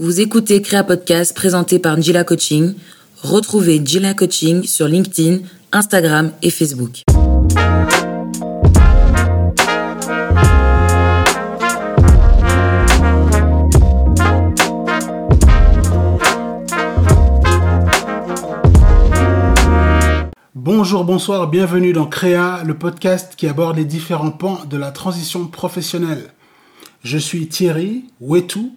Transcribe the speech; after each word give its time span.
Vous 0.00 0.20
écoutez 0.20 0.60
Créa 0.60 0.82
Podcast 0.82 1.36
présenté 1.36 1.78
par 1.78 1.96
Njila 1.96 2.24
Coaching. 2.24 2.74
Retrouvez 3.22 3.78
Njila 3.78 4.12
Coaching 4.12 4.64
sur 4.64 4.88
LinkedIn, 4.88 5.38
Instagram 5.70 6.32
et 6.42 6.50
Facebook. 6.50 7.04
Bonjour, 20.56 21.04
bonsoir, 21.04 21.48
bienvenue 21.48 21.92
dans 21.92 22.06
Créa, 22.06 22.64
le 22.64 22.76
podcast 22.76 23.34
qui 23.36 23.46
aborde 23.46 23.76
les 23.76 23.84
différents 23.84 24.32
pans 24.32 24.64
de 24.68 24.76
la 24.76 24.90
transition 24.90 25.46
professionnelle. 25.46 26.32
Je 27.04 27.16
suis 27.16 27.46
Thierry 27.46 28.06
Wetou, 28.20 28.72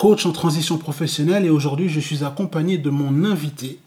coach 0.00 0.24
en 0.24 0.32
transition 0.32 0.78
professionnelle 0.78 1.44
et 1.44 1.50
aujourd'hui 1.50 1.90
je 1.90 2.00
suis 2.00 2.24
accompagné 2.24 2.78
de 2.78 2.88
mon 2.88 3.22
invité 3.22 3.80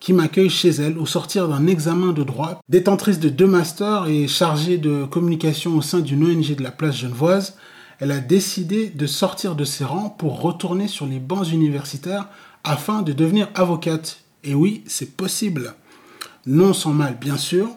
qui 0.00 0.12
m'accueille 0.12 0.50
chez 0.50 0.70
elle 0.70 0.98
au 0.98 1.06
sortir 1.06 1.46
d'un 1.46 1.68
examen 1.68 2.12
de 2.12 2.24
droit, 2.24 2.60
détentrice 2.68 3.20
de 3.20 3.28
deux 3.28 3.46
masters 3.46 4.08
et 4.08 4.26
chargée 4.26 4.78
de 4.78 5.04
communication 5.04 5.76
au 5.76 5.80
sein 5.80 6.00
d'une 6.00 6.24
ONG 6.24 6.56
de 6.56 6.62
la 6.64 6.72
place 6.72 6.96
genevoise. 6.96 7.54
Elle 8.00 8.10
a 8.10 8.18
décidé 8.18 8.88
de 8.88 9.06
sortir 9.06 9.54
de 9.54 9.64
ses 9.64 9.84
rangs 9.84 10.08
pour 10.08 10.42
retourner 10.42 10.88
sur 10.88 11.06
les 11.06 11.20
bancs 11.20 11.52
universitaires 11.52 12.26
afin 12.64 13.02
de 13.02 13.12
devenir 13.12 13.48
avocate. 13.54 14.22
Et 14.42 14.54
oui, 14.54 14.82
c'est 14.88 15.16
possible. 15.16 15.74
Non 16.46 16.72
sans 16.72 16.92
mal, 16.92 17.16
bien 17.20 17.36
sûr. 17.36 17.68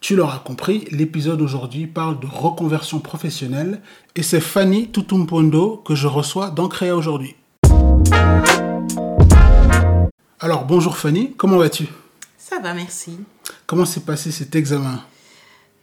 Tu 0.00 0.16
l'auras 0.16 0.38
compris, 0.38 0.84
l'épisode 0.90 1.40
aujourd'hui 1.40 1.86
parle 1.86 2.20
de 2.20 2.26
reconversion 2.26 3.00
professionnelle 3.00 3.80
et 4.14 4.22
c'est 4.22 4.40
Fanny 4.40 4.90
Tutumpondo 4.90 5.78
que 5.78 5.94
je 5.94 6.06
reçois 6.06 6.50
dans 6.50 6.68
aujourd'hui. 6.94 7.36
Alors 10.40 10.64
bonjour 10.64 10.98
Fanny, 10.98 11.32
comment 11.36 11.58
vas-tu? 11.58 11.86
Ça 12.38 12.58
va, 12.58 12.74
merci. 12.74 13.18
Comment 13.66 13.84
s'est 13.84 14.00
passé 14.00 14.32
cet 14.32 14.56
examen? 14.56 15.00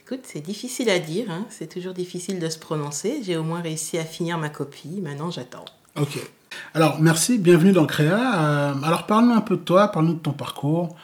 Écoute, 0.02 0.22
c'est 0.24 0.42
difficile 0.42 0.90
à 0.90 1.00
dire, 1.00 1.32
hein. 1.32 1.46
c'est 1.50 1.68
toujours 1.68 1.94
difficile 1.94 2.38
de 2.38 2.50
se 2.50 2.60
prononcer. 2.60 3.22
J'ai 3.24 3.38
au 3.38 3.44
moins 3.44 3.62
réussi 3.62 3.98
à 3.98 4.04
finir 4.04 4.38
ma 4.38 4.50
copie, 4.50 5.00
maintenant 5.02 5.32
j'attends. 5.32 5.64
Ok. 5.96 6.20
Alors 6.74 7.00
merci, 7.00 7.38
bienvenue 7.38 7.72
dans 7.72 7.86
Créa. 7.86 8.74
Euh, 8.74 8.74
alors 8.84 9.06
parle-nous 9.08 9.34
un 9.34 9.42
peu 9.42 9.56
de 9.56 9.62
toi, 9.62 9.88
parle-nous 9.88 10.16
de 10.16 10.20
ton 10.20 10.34
parcours. 10.34 10.98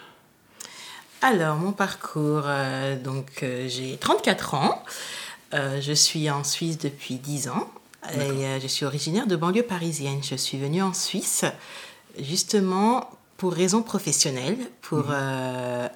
Alors, 1.22 1.56
mon 1.56 1.72
parcours, 1.72 2.44
euh, 2.46 3.02
donc 3.02 3.44
euh, 3.44 3.68
j'ai 3.70 3.98
34 3.98 4.54
ans. 4.56 4.84
Je 5.54 5.94
suis 5.94 6.30
en 6.30 6.44
Suisse 6.44 6.78
depuis 6.78 7.16
10 7.16 7.48
ans. 7.48 7.72
Et 8.14 8.60
je 8.62 8.68
suis 8.68 8.86
originaire 8.86 9.26
de 9.26 9.36
banlieue 9.36 9.64
parisienne. 9.64 10.20
Je 10.22 10.36
suis 10.36 10.58
venue 10.58 10.82
en 10.82 10.94
Suisse 10.94 11.46
justement 12.20 13.10
pour 13.38 13.54
raisons 13.54 13.84
professionnelles, 13.84 14.58
pour 14.82 15.06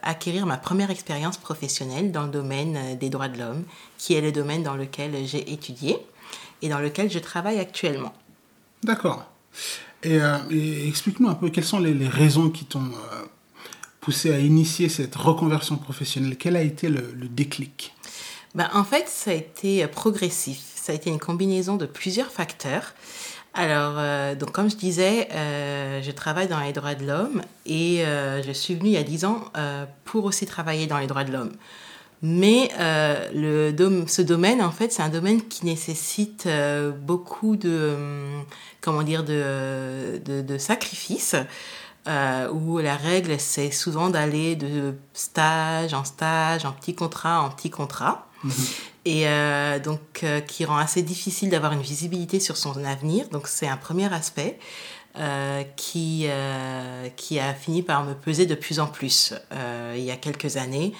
acquérir 0.03 0.45
ma 0.45 0.57
première 0.57 0.91
expérience 0.91 1.37
professionnelle 1.37 2.11
dans 2.11 2.23
le 2.23 2.31
domaine 2.31 2.97
des 2.99 3.09
droits 3.09 3.29
de 3.29 3.39
l'homme, 3.39 3.63
qui 3.97 4.13
est 4.13 4.21
le 4.21 4.31
domaine 4.31 4.61
dans 4.61 4.75
lequel 4.75 5.25
j'ai 5.25 5.51
étudié 5.51 5.97
et 6.61 6.69
dans 6.69 6.79
lequel 6.79 7.09
je 7.09 7.17
travaille 7.17 7.59
actuellement. 7.59 8.13
D'accord. 8.83 9.25
Et, 10.03 10.19
explique-nous 10.87 11.29
un 11.29 11.33
peu 11.35 11.49
quelles 11.49 11.65
sont 11.65 11.79
les, 11.79 11.95
les 11.95 12.07
raisons 12.07 12.51
qui 12.51 12.65
t'ont 12.65 12.91
poussé 14.01 14.33
à 14.33 14.39
initier 14.39 14.89
cette 14.89 15.15
reconversion 15.15 15.77
professionnelle 15.77 16.35
Quel 16.37 16.57
a 16.57 16.61
été 16.61 16.89
le, 16.89 17.13
déclic? 17.29 17.93
Ben, 18.55 18.69
En 18.73 18.83
fait, 18.83 19.07
ça 19.07 19.31
a 19.31 19.35
été 19.35 19.87
progressif. 19.87 20.59
Ça 20.75 20.91
a 20.91 20.95
été 20.95 21.09
une 21.09 21.19
combinaison 21.19 21.77
de 21.77 21.85
plusieurs 21.85 22.31
facteurs. 22.31 22.93
Alors, 23.53 23.95
euh, 23.97 24.35
donc 24.35 24.51
comme 24.51 24.69
je 24.69 24.77
disais, 24.77 25.27
euh, 25.31 26.01
je 26.01 26.11
travaille 26.11 26.47
dans 26.47 26.61
les 26.61 26.71
droits 26.71 26.95
de 26.95 27.05
l'homme 27.05 27.41
et 27.65 28.05
euh, 28.05 28.41
je 28.41 28.51
suis 28.51 28.75
venue 28.75 28.89
il 28.89 28.93
y 28.93 28.97
a 28.97 29.03
10 29.03 29.25
ans 29.25 29.43
pour 30.05 30.25
aussi 30.25 30.45
travailler 30.45 30.87
dans 30.87 30.97
les 30.97 31.07
droits 31.07 31.23
de 31.23 31.31
l'homme. 31.31 31.51
Mais 32.23 32.69
le 33.33 33.73
ce 34.07 34.21
domaine, 34.21 34.61
en 34.61 34.71
fait, 34.71 34.91
c'est 34.91 35.01
un 35.01 35.09
domaine 35.09 35.41
qui 35.41 35.65
nécessite 35.65 36.47
beaucoup 37.01 37.55
de, 37.55 37.95
comment 38.79 39.01
dire, 39.01 39.23
de, 39.23 40.21
de, 40.23 40.41
de 40.41 40.57
sacrifices 40.59 41.35
euh, 42.07 42.49
où 42.49 42.79
la 42.79 42.95
règle, 42.95 43.39
c'est 43.39 43.69
souvent 43.69 44.09
d'aller 44.09 44.55
de 44.55 44.95
stage 45.13 45.93
en 45.93 46.03
stage, 46.03 46.65
en 46.65 46.71
petit 46.71 46.95
contrat 46.95 47.43
en 47.43 47.49
petit 47.49 47.69
contrat. 47.69 48.27
Mhm. 48.43 48.53
Et 49.05 49.27
euh, 49.27 49.79
donc, 49.79 50.23
euh, 50.23 50.41
qui 50.41 50.63
rend 50.65 50.77
assez 50.77 51.01
difficile 51.01 51.49
d'avoir 51.49 51.73
une 51.73 51.81
visibilité 51.81 52.39
sur 52.39 52.57
son 52.57 52.83
avenir. 52.85 53.27
Donc, 53.29 53.47
c'est 53.47 53.67
un 53.67 53.77
premier 53.77 54.11
aspect 54.13 54.59
euh, 55.17 55.63
qui, 55.75 56.27
qui 57.15 57.39
a 57.39 57.53
fini 57.53 57.81
par 57.81 58.03
me 58.05 58.13
peser 58.13 58.45
de 58.45 58.55
plus 58.55 58.79
en 58.79 58.87
plus 58.87 59.33
il 59.95 60.03
y 60.03 60.11
a 60.11 60.15
quelques 60.15 60.57
années, 60.57 60.93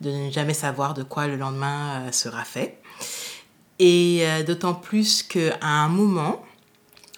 de 0.00 0.10
ne 0.10 0.30
jamais 0.30 0.54
savoir 0.54 0.94
de 0.94 1.02
quoi 1.02 1.26
le 1.26 1.36
lendemain 1.36 2.10
sera 2.12 2.44
fait. 2.44 2.80
Et 3.80 4.24
d'autant 4.46 4.74
plus 4.74 5.22
qu'à 5.22 5.58
un 5.60 5.88
moment, 5.88 6.44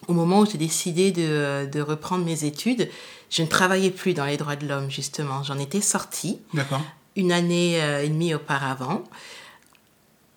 au 0.09 0.13
moment 0.13 0.41
où 0.41 0.47
j'ai 0.47 0.59
décidé 0.59 1.11
de, 1.13 1.69
de 1.71 1.81
reprendre 1.81 2.25
mes 2.25 2.45
études, 2.45 2.91
je 3.31 3.43
ne 3.43 3.47
travaillais 3.47 3.91
plus 3.91 4.13
dans 4.13 4.25
les 4.25 4.37
droits 4.37 4.57
de 4.57 4.67
l'homme, 4.67 4.91
justement. 4.91 5.43
J'en 5.43 5.59
étais 5.59 5.81
sortie. 5.81 6.41
Une 7.17 7.33
année 7.33 7.75
et 8.03 8.09
demie 8.09 8.35
auparavant. 8.35 9.05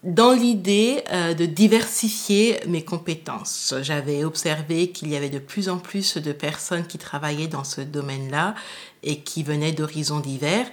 Dans 0.04 0.34
l'idée 0.34 1.02
euh, 1.14 1.34
de 1.34 1.46
diversifier 1.46 2.60
mes 2.68 2.84
compétences. 2.84 3.74
J'avais 3.82 4.26
observé 4.26 4.90
qu'il 4.90 5.08
y 5.08 5.16
avait 5.16 5.30
de 5.30 5.40
plus 5.40 5.70
en 5.70 5.78
plus 5.78 6.18
de 6.18 6.34
personnes 6.34 6.86
qui 6.86 6.98
travaillaient 6.98 7.48
dans 7.48 7.64
ce 7.64 7.80
domaine-là 7.80 8.54
et 9.02 9.20
qui 9.22 9.44
venaient 9.44 9.72
d'horizons 9.72 10.20
divers. 10.20 10.68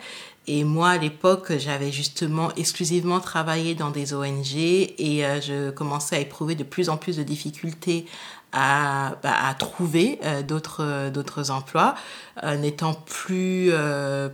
Et 0.49 0.65
moi, 0.65 0.91
à 0.91 0.99
l'époque, 0.99 1.53
j'avais 1.59 1.93
justement 1.93 2.53
exclusivement 2.57 3.21
travaillé 3.21 3.77
dans 3.77 3.91
des 3.91 4.15
ONG 4.15 4.57
et 4.57 5.25
euh, 5.25 5.41
je 5.41 5.71
commençais 5.71 6.17
à 6.17 6.19
éprouver 6.19 6.57
de 6.57 6.65
plus 6.65 6.89
en 6.89 6.97
plus 6.97 7.17
de 7.17 7.23
difficultés 7.23 8.07
à, 8.53 9.17
bah, 9.23 9.35
à 9.49 9.55
trouver 9.55 10.19
euh, 10.25 10.43
d'autres 10.43 11.11
d'autres 11.11 11.51
emplois, 11.51 11.95
euh, 12.43 12.57
n'étant 12.57 12.95
plus 12.95 13.73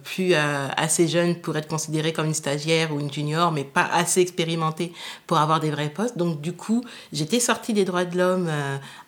plus 0.04 0.34
assez 0.34 1.08
jeune 1.08 1.36
pour 1.36 1.56
être 1.56 1.68
considérée 1.68 2.12
comme 2.12 2.26
une 2.26 2.34
stagiaire 2.34 2.92
ou 2.92 3.00
une 3.00 3.12
junior, 3.12 3.52
mais 3.52 3.64
pas 3.64 3.88
assez 3.92 4.20
expérimentée 4.20 4.92
pour 5.26 5.38
avoir 5.38 5.60
des 5.60 5.70
vrais 5.70 5.90
postes. 5.90 6.18
Donc 6.18 6.40
du 6.40 6.52
coup, 6.52 6.84
j'étais 7.12 7.40
sortie 7.40 7.72
des 7.72 7.84
droits 7.84 8.04
de 8.04 8.18
l'homme 8.18 8.50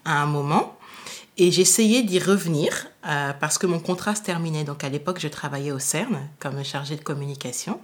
à 0.04 0.22
un 0.22 0.26
moment. 0.26 0.77
Et 1.40 1.52
j'essayais 1.52 2.02
d'y 2.02 2.18
revenir 2.18 2.88
euh, 3.06 3.32
parce 3.32 3.58
que 3.58 3.66
mon 3.68 3.78
contrat 3.78 4.16
se 4.16 4.22
terminait. 4.22 4.64
Donc 4.64 4.82
à 4.82 4.88
l'époque, 4.88 5.20
je 5.20 5.28
travaillais 5.28 5.70
au 5.70 5.78
CERN 5.78 6.18
comme 6.40 6.64
chargée 6.64 6.96
de 6.96 7.00
communication. 7.00 7.80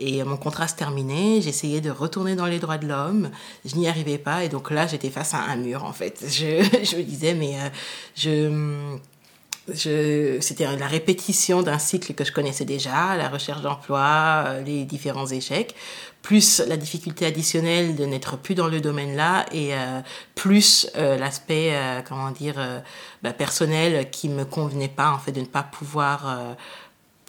Et 0.00 0.24
mon 0.24 0.36
contrat 0.36 0.66
se 0.66 0.74
terminait. 0.74 1.40
J'essayais 1.40 1.80
de 1.80 1.90
retourner 1.90 2.34
dans 2.34 2.46
les 2.46 2.58
droits 2.58 2.76
de 2.76 2.88
l'homme. 2.88 3.30
Je 3.64 3.76
n'y 3.76 3.88
arrivais 3.88 4.18
pas. 4.18 4.42
Et 4.42 4.48
donc 4.48 4.72
là, 4.72 4.88
j'étais 4.88 5.10
face 5.10 5.32
à 5.32 5.38
un 5.38 5.56
mur, 5.56 5.84
en 5.84 5.92
fait. 5.92 6.24
Je, 6.28 6.62
je 6.84 6.96
me 6.96 7.02
disais, 7.02 7.34
mais 7.34 7.54
euh, 7.60 7.68
je 8.16 8.98
c'était 9.74 10.64
la 10.76 10.86
répétition 10.86 11.62
d'un 11.62 11.78
cycle 11.78 12.14
que 12.14 12.24
je 12.24 12.32
connaissais 12.32 12.64
déjà, 12.64 13.16
la 13.16 13.28
recherche 13.28 13.60
d'emploi, 13.60 14.44
euh, 14.46 14.62
les 14.62 14.84
différents 14.84 15.26
échecs, 15.26 15.74
plus 16.22 16.62
la 16.66 16.76
difficulté 16.76 17.26
additionnelle 17.26 17.94
de 17.94 18.04
n'être 18.04 18.36
plus 18.36 18.54
dans 18.54 18.66
le 18.66 18.80
domaine-là 18.80 19.46
et 19.52 19.74
euh, 19.74 20.00
plus 20.34 20.90
euh, 20.96 21.16
l'aspect, 21.16 21.72
comment 22.08 22.30
dire, 22.30 22.56
bah, 23.22 23.32
personnel 23.32 24.10
qui 24.10 24.28
me 24.28 24.44
convenait 24.44 24.88
pas, 24.88 25.12
en 25.12 25.18
fait, 25.18 25.32
de 25.32 25.40
ne 25.40 25.46
pas 25.46 25.62
pouvoir 25.62 26.56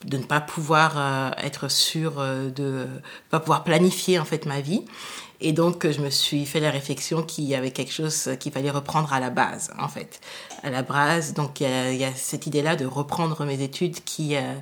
de 0.05 0.17
ne 0.17 0.23
pas 0.23 0.39
pouvoir 0.39 1.33
être 1.43 1.69
sûr 1.69 2.23
de 2.55 2.87
pas 3.29 3.39
pouvoir 3.39 3.63
planifier 3.63 4.17
en 4.17 4.25
fait 4.25 4.45
ma 4.45 4.61
vie 4.61 4.85
et 5.41 5.53
donc, 5.53 5.89
je 5.89 6.01
me 6.01 6.09
suis 6.09 6.45
fait 6.45 6.59
la 6.59 6.69
réflexion 6.69 7.23
qu'il 7.23 7.45
y 7.45 7.55
avait 7.55 7.71
quelque 7.71 7.93
chose 7.93 8.29
qu'il 8.39 8.51
fallait 8.51 8.71
reprendre 8.71 9.13
à 9.13 9.19
la 9.19 9.29
base, 9.29 9.71
en 9.79 9.87
fait. 9.87 10.19
À 10.63 10.69
la 10.69 10.83
base, 10.83 11.33
donc 11.33 11.61
il 11.61 11.95
y 11.95 12.03
a, 12.03 12.13
cette 12.13 12.45
idée-là 12.45 12.75
de 12.75 12.85
reprendre 12.85 13.45
mes 13.45 13.61
études 13.61 14.03
qui, 14.03 14.35
euh, 14.35 14.55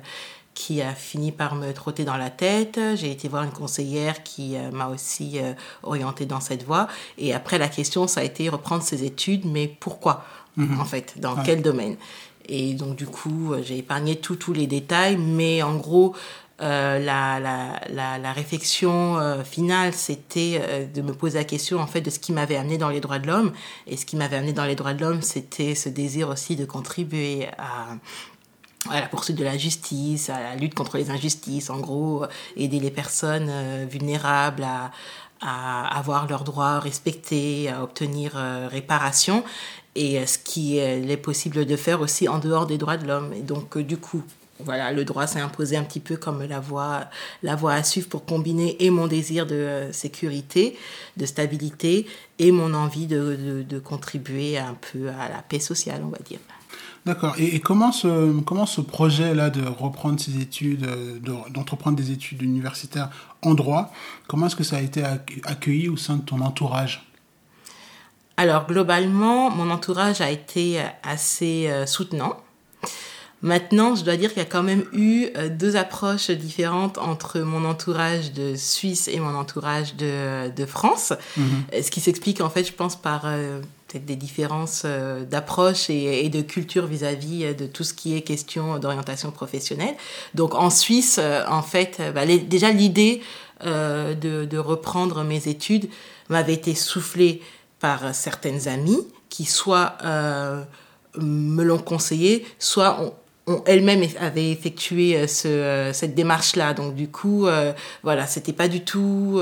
qui 0.54 0.80
a 0.80 0.94
fini 0.94 1.32
par 1.32 1.56
me 1.56 1.72
trotter 1.72 2.04
dans 2.04 2.16
la 2.16 2.30
tête. 2.30 2.78
J'ai 2.94 3.10
été 3.10 3.28
voir 3.28 3.42
une 3.42 3.50
conseillère 3.50 4.22
qui 4.22 4.56
euh, 4.56 4.70
m'a 4.70 4.86
aussi 4.86 5.40
euh, 5.40 5.52
orientée 5.82 6.26
dans 6.26 6.40
cette 6.40 6.62
voie. 6.62 6.86
Et 7.16 7.34
après, 7.34 7.58
la 7.58 7.68
question, 7.68 8.06
ça 8.06 8.20
a 8.20 8.24
été 8.24 8.48
reprendre 8.48 8.84
ses 8.84 9.02
études, 9.02 9.46
mais 9.46 9.66
pourquoi, 9.66 10.24
mhm. 10.56 10.80
en 10.80 10.84
fait 10.84 11.18
Dans 11.18 11.42
quel 11.42 11.60
domaine? 11.60 11.96
Et 12.48 12.74
donc, 12.74 12.96
du 12.96 13.06
coup, 13.06 13.54
j'ai 13.62 13.78
épargné 13.78 14.16
tous 14.16 14.52
les 14.52 14.66
détails, 14.66 15.16
mais 15.16 15.62
en 15.62 15.76
gros, 15.76 16.14
euh, 16.60 16.98
la, 16.98 17.38
la, 17.38 18.18
la, 18.18 18.32
réflexion 18.32 19.16
euh, 19.16 19.44
finale, 19.44 19.92
c'était 19.94 20.60
euh, 20.60 20.86
de 20.86 21.02
me 21.02 21.12
poser 21.12 21.38
la 21.38 21.44
question 21.44 21.78
en 21.78 21.86
fait 21.86 22.00
de 22.00 22.10
ce 22.10 22.18
qui 22.18 22.32
m'avait 22.32 22.56
amené 22.56 22.78
dans 22.78 22.88
les 22.88 22.98
droits 22.98 23.20
de 23.20 23.28
l'homme. 23.28 23.52
Et 23.86 23.96
ce 23.96 24.04
qui 24.04 24.16
m'avait 24.16 24.36
amené 24.36 24.52
dans 24.52 24.64
les 24.64 24.74
droits 24.74 24.92
de 24.92 25.00
l'homme, 25.00 25.22
c'était 25.22 25.76
ce 25.76 25.88
désir 25.88 26.28
aussi 26.28 26.56
de 26.56 26.64
contribuer 26.64 27.46
à, 27.58 27.96
à 28.90 29.00
la 29.00 29.06
poursuite 29.06 29.36
de 29.36 29.44
la 29.44 29.56
justice, 29.56 30.30
à 30.30 30.40
la 30.40 30.56
lutte 30.56 30.74
contre 30.74 30.96
les 30.96 31.10
injustices, 31.10 31.70
en 31.70 31.78
gros, 31.78 32.24
aider 32.56 32.80
les 32.80 32.90
personnes 32.90 33.86
vulnérables 33.86 34.64
à, 34.64 34.90
à 35.40 35.96
avoir 35.96 36.26
leurs 36.26 36.42
droits 36.42 36.80
respectés, 36.80 37.68
à 37.68 37.84
obtenir 37.84 38.32
réparation. 38.68 39.44
Et 39.98 40.24
ce 40.26 40.38
qui 40.38 40.78
est 40.78 41.16
possible 41.16 41.66
de 41.66 41.76
faire 41.76 42.00
aussi 42.00 42.28
en 42.28 42.38
dehors 42.38 42.66
des 42.66 42.78
droits 42.78 42.96
de 42.96 43.06
l'homme. 43.06 43.32
Et 43.32 43.42
donc, 43.42 43.76
du 43.78 43.96
coup, 43.96 44.22
voilà, 44.60 44.92
le 44.92 45.04
droit 45.04 45.26
s'est 45.26 45.40
imposé 45.40 45.76
un 45.76 45.82
petit 45.82 45.98
peu 45.98 46.16
comme 46.16 46.42
la 46.42 46.60
voie, 46.60 47.04
la 47.42 47.56
voie 47.56 47.74
à 47.74 47.82
suivre 47.82 48.08
pour 48.08 48.24
combiner 48.24 48.76
et 48.84 48.90
mon 48.90 49.08
désir 49.08 49.44
de 49.46 49.88
sécurité, 49.90 50.76
de 51.16 51.26
stabilité 51.26 52.06
et 52.38 52.52
mon 52.52 52.74
envie 52.74 53.06
de, 53.06 53.64
de, 53.68 53.78
contribuer 53.78 54.56
un 54.56 54.74
peu 54.92 55.08
à 55.08 55.28
la 55.28 55.42
paix 55.42 55.60
sociale, 55.60 56.02
on 56.04 56.10
va 56.10 56.18
dire. 56.24 56.38
D'accord. 57.04 57.34
Et, 57.38 57.58
comment 57.58 57.90
ce, 57.90 58.40
comment 58.42 58.66
ce 58.66 58.80
projet-là 58.80 59.50
de 59.50 59.66
reprendre 59.66 60.20
ses 60.20 60.40
études, 60.40 60.86
d'entreprendre 61.50 61.96
des 61.96 62.12
études 62.12 62.42
universitaires 62.42 63.10
en 63.42 63.54
droit, 63.54 63.92
comment 64.28 64.46
est-ce 64.46 64.56
que 64.56 64.64
ça 64.64 64.76
a 64.76 64.80
été 64.80 65.02
accueilli 65.44 65.88
au 65.88 65.96
sein 65.96 66.16
de 66.16 66.22
ton 66.22 66.40
entourage? 66.40 67.07
Alors, 68.38 68.66
globalement, 68.66 69.50
mon 69.50 69.70
entourage 69.70 70.22
a 70.22 70.30
été 70.30 70.80
assez 71.02 71.68
euh, 71.68 71.84
soutenant 71.84 72.38
Maintenant, 73.40 73.94
je 73.94 74.04
dois 74.04 74.16
dire 74.16 74.30
qu'il 74.30 74.42
y 74.42 74.46
a 74.46 74.48
quand 74.48 74.64
même 74.64 74.84
eu 74.92 75.28
euh, 75.36 75.48
deux 75.48 75.76
approches 75.76 76.30
différentes 76.30 76.98
entre 76.98 77.38
mon 77.38 77.64
entourage 77.64 78.32
de 78.32 78.56
Suisse 78.56 79.06
et 79.06 79.20
mon 79.20 79.36
entourage 79.36 79.94
de, 79.94 80.50
de 80.50 80.66
France. 80.66 81.12
Mhm. 81.36 81.46
Euh, 81.72 81.82
ce 81.82 81.90
qui 81.92 82.00
s'explique 82.00 82.40
en 82.40 82.50
fait, 82.50 82.64
je 82.64 82.72
pense, 82.72 82.96
par 82.96 83.22
euh, 83.26 83.60
peut-être 83.86 84.06
des 84.06 84.16
différences 84.16 84.84
d'approche 85.30 85.88
et, 85.88 86.28
de 86.28 86.42
culture 86.42 86.86
vis-à-vis 86.86 87.54
de 87.54 87.66
tout 87.66 87.84
ce 87.84 87.94
qui 87.94 88.14
est 88.14 88.20
question 88.20 88.78
d'orientation 88.78 89.30
professionnelle. 89.30 89.94
Donc 90.34 90.54
en 90.54 90.68
Suisse, 90.68 91.18
en 91.48 91.62
fait, 91.62 91.98
bah, 92.14 92.26
déjà 92.26 92.70
l'idée 92.70 93.22
de, 93.64 94.44
de, 94.44 94.58
reprendre 94.58 95.24
mes 95.24 95.48
études 95.48 95.88
m'avait 96.28 96.52
été 96.52 96.74
soufflée 96.74 97.40
par 97.80 98.14
certaines 98.14 98.68
amies 98.68 99.06
qui 99.28 99.44
soit 99.44 99.96
me 101.16 101.62
l'ont 101.62 101.78
conseillé, 101.78 102.46
soit 102.58 103.14
elle-même 103.66 104.02
avait 104.20 104.50
effectué 104.50 105.16
euh, 105.16 105.26
ce, 105.26 105.48
euh, 105.48 105.92
cette 105.92 106.14
démarche-là. 106.14 106.74
Donc 106.74 106.94
du 106.94 107.08
coup, 107.08 107.46
euh, 107.46 107.72
voilà, 108.02 108.26
c'était 108.26 108.52
pas 108.52 108.68
du 108.68 108.84
tout 108.84 109.40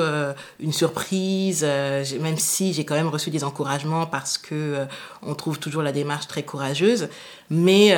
une 0.60 0.72
surprise, 0.72 1.62
même 1.62 2.38
si 2.38 2.72
j'ai 2.72 2.84
quand 2.84 2.94
même 2.94 3.08
reçu 3.08 3.30
des 3.30 3.44
encouragements 3.44 4.06
parce 4.06 4.38
que 4.38 4.86
on 5.22 5.34
trouve 5.34 5.58
toujours 5.58 5.82
la 5.82 5.92
démarche 5.92 6.26
très 6.26 6.42
courageuse. 6.42 7.08
Mais 7.50 7.90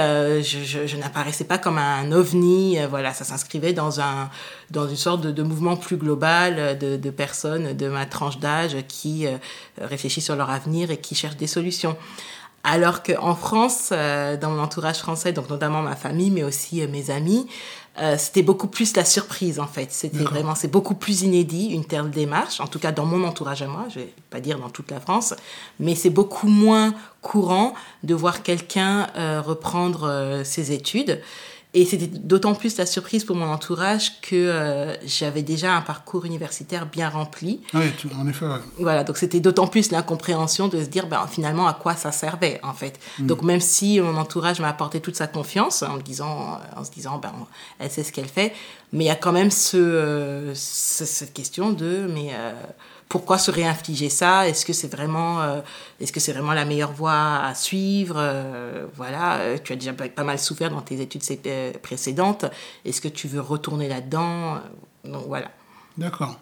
je, 0.43 0.87
je, 0.87 0.97
n'apparaissais 0.97 1.45
pas 1.45 1.59
comme 1.59 1.79
un 1.79 2.13
ovni. 2.13 2.79
voilà, 2.89 3.13
ça 3.15 3.25
s'inscrivait 3.25 3.73
dans 3.73 4.01
un 4.01 4.31
dans 4.71 4.87
une 4.87 4.97
sorte 4.97 5.23
de, 5.23 5.31
de 5.31 5.43
mouvement 5.43 5.77
plus 5.77 5.97
global 5.97 6.79
de, 6.79 6.97
de, 6.97 7.11
personnes 7.11 7.75
de 7.75 7.89
ma 7.89 8.05
tranche 8.07 8.39
d'âge 8.39 8.77
qui 8.89 9.27
réfléchissent 9.81 10.27
sur 10.27 10.37
leur 10.37 10.51
avenir 10.51 10.91
et 10.91 10.99
qui 10.99 11.15
cherchent 11.15 11.37
des 11.37 11.47
solutions. 11.47 11.97
Alors 12.65 13.03
qu'en 13.03 13.35
France, 13.35 13.91
euh, 13.93 14.37
dans 14.37 14.51
mon 14.51 14.63
entourage 14.63 14.99
français, 14.99 15.33
donc 15.33 15.49
notamment 15.49 15.81
ma 15.81 15.97
famille, 15.97 16.31
mais 16.31 16.43
aussi 16.43 16.83
euh, 16.83 16.89
mes 16.89 17.11
amis, 17.11 17.47
euh, 18.01 18.17
c'était 18.19 18.43
beaucoup 18.43 18.67
plus 18.67 18.97
la 18.97 19.05
surprise 19.05 19.59
en 19.61 19.67
fait. 19.67 19.93
C'était 19.93 20.19
vraiment, 20.19 20.55
c'est 20.55 20.71
beaucoup 20.71 20.95
plus 20.95 21.23
inédit 21.23 21.69
une 21.69 21.85
telle 21.85 22.11
démarche, 22.11 22.61
en 22.61 22.67
tout 22.67 22.79
cas 22.79 22.93
dans 22.93 23.05
mon 23.05 23.25
entourage 23.25 23.63
à 23.63 23.67
moi, 23.67 23.87
je 23.91 24.01
vais 24.01 24.13
pas 24.31 24.41
dire 24.41 24.59
dans 24.59 24.71
toute 24.71 24.91
la 24.91 25.01
France, 25.01 25.35
mais 25.81 25.95
c'est 25.95 26.11
beaucoup 26.11 26.49
moins 26.49 26.95
courant 27.23 27.75
de 28.03 28.15
voir 28.15 28.43
quelqu'un 28.43 29.09
reprendre 29.41 30.43
ses 30.45 30.71
études. 30.71 31.21
Et 31.75 31.85
c'était 31.85 32.07
d'autant 32.07 32.55
plus 32.55 32.79
la 32.79 32.87
surprise 32.87 33.25
pour 33.25 33.37
mon 33.37 33.47
entourage 33.47 34.23
que 34.23 34.35
euh, 34.35 34.95
j'avais 35.05 35.43
déjà 35.43 35.75
un 35.75 35.83
parcours 35.83 36.25
universitaire 36.25 36.87
bien 36.87 37.11
rempli. 37.11 37.61
Oui, 37.75 37.93
en 38.19 38.27
effet. 38.27 38.47
Voilà, 38.79 39.05
donc 39.05 39.19
c'était 39.19 39.41
d'autant 39.41 39.67
plus 39.67 39.91
l'incompréhension 39.91 40.69
de 40.69 40.81
se 40.83 40.89
dire 40.89 41.09
ben, 41.09 41.27
finalement 41.27 41.67
à 41.67 41.75
quoi 41.75 41.95
ça 41.95 42.11
servait 42.11 42.59
en 42.63 42.73
fait. 42.73 42.99
Mm. 43.19 43.27
Donc 43.27 43.43
même 43.43 43.61
si 43.61 44.01
mon 44.01 44.17
entourage 44.17 44.61
m'a 44.61 44.69
apporté 44.69 45.01
toute 45.01 45.17
sa 45.17 45.27
confiance 45.27 45.83
en, 45.83 45.97
me 45.97 46.03
disant, 46.03 46.59
en 46.75 46.85
se 46.85 46.91
disant 46.91 47.19
ben, 47.19 47.33
elle 47.79 47.91
sait 47.91 48.03
ce 48.03 48.13
qu'elle 48.13 48.29
fait, 48.29 48.55
mais 48.95 49.05
il 49.05 49.09
y 49.09 49.11
a 49.11 49.17
quand 49.17 49.33
même 49.33 49.51
ce, 49.51 49.77
euh, 49.77 50.55
cette 50.55 51.35
question 51.35 51.73
de 51.73 52.09
mais 52.09 52.31
euh, 52.33 52.53
pourquoi 53.09 53.39
se 53.39 53.51
réinfliger 53.51 54.11
ça? 54.11 54.49
Est-ce 54.49 54.67
que 54.67 54.73
c'est 54.73 54.93
vraiment, 54.93 55.41
euh, 55.41 55.61
est-ce 56.01 56.13
que 56.13 56.21
c'est 56.21 56.33
vraiment 56.33 56.53
la 56.53 56.65
meilleure 56.65 56.93
voie 56.93 57.39
à 57.39 57.55
suivre? 57.55 58.17
Euh, 58.19 58.87
Voilà, 58.97 59.39
euh, 59.39 59.59
tu 59.63 59.73
as 59.73 59.77
déjà 59.77 59.93
pas 59.93 60.25
mal 60.25 60.39
souffert 60.39 60.71
dans 60.71 60.83
tes 60.83 61.01
études 61.01 61.23
précédentes. 61.83 62.45
Est-ce 62.85 63.01
que 63.01 63.09
tu 63.09 63.27
veux 63.29 63.41
retourner 63.41 63.89
là-dedans? 63.89 64.61
Donc 65.05 65.25
voilà. 65.27 65.51
D'accord. 65.97 66.39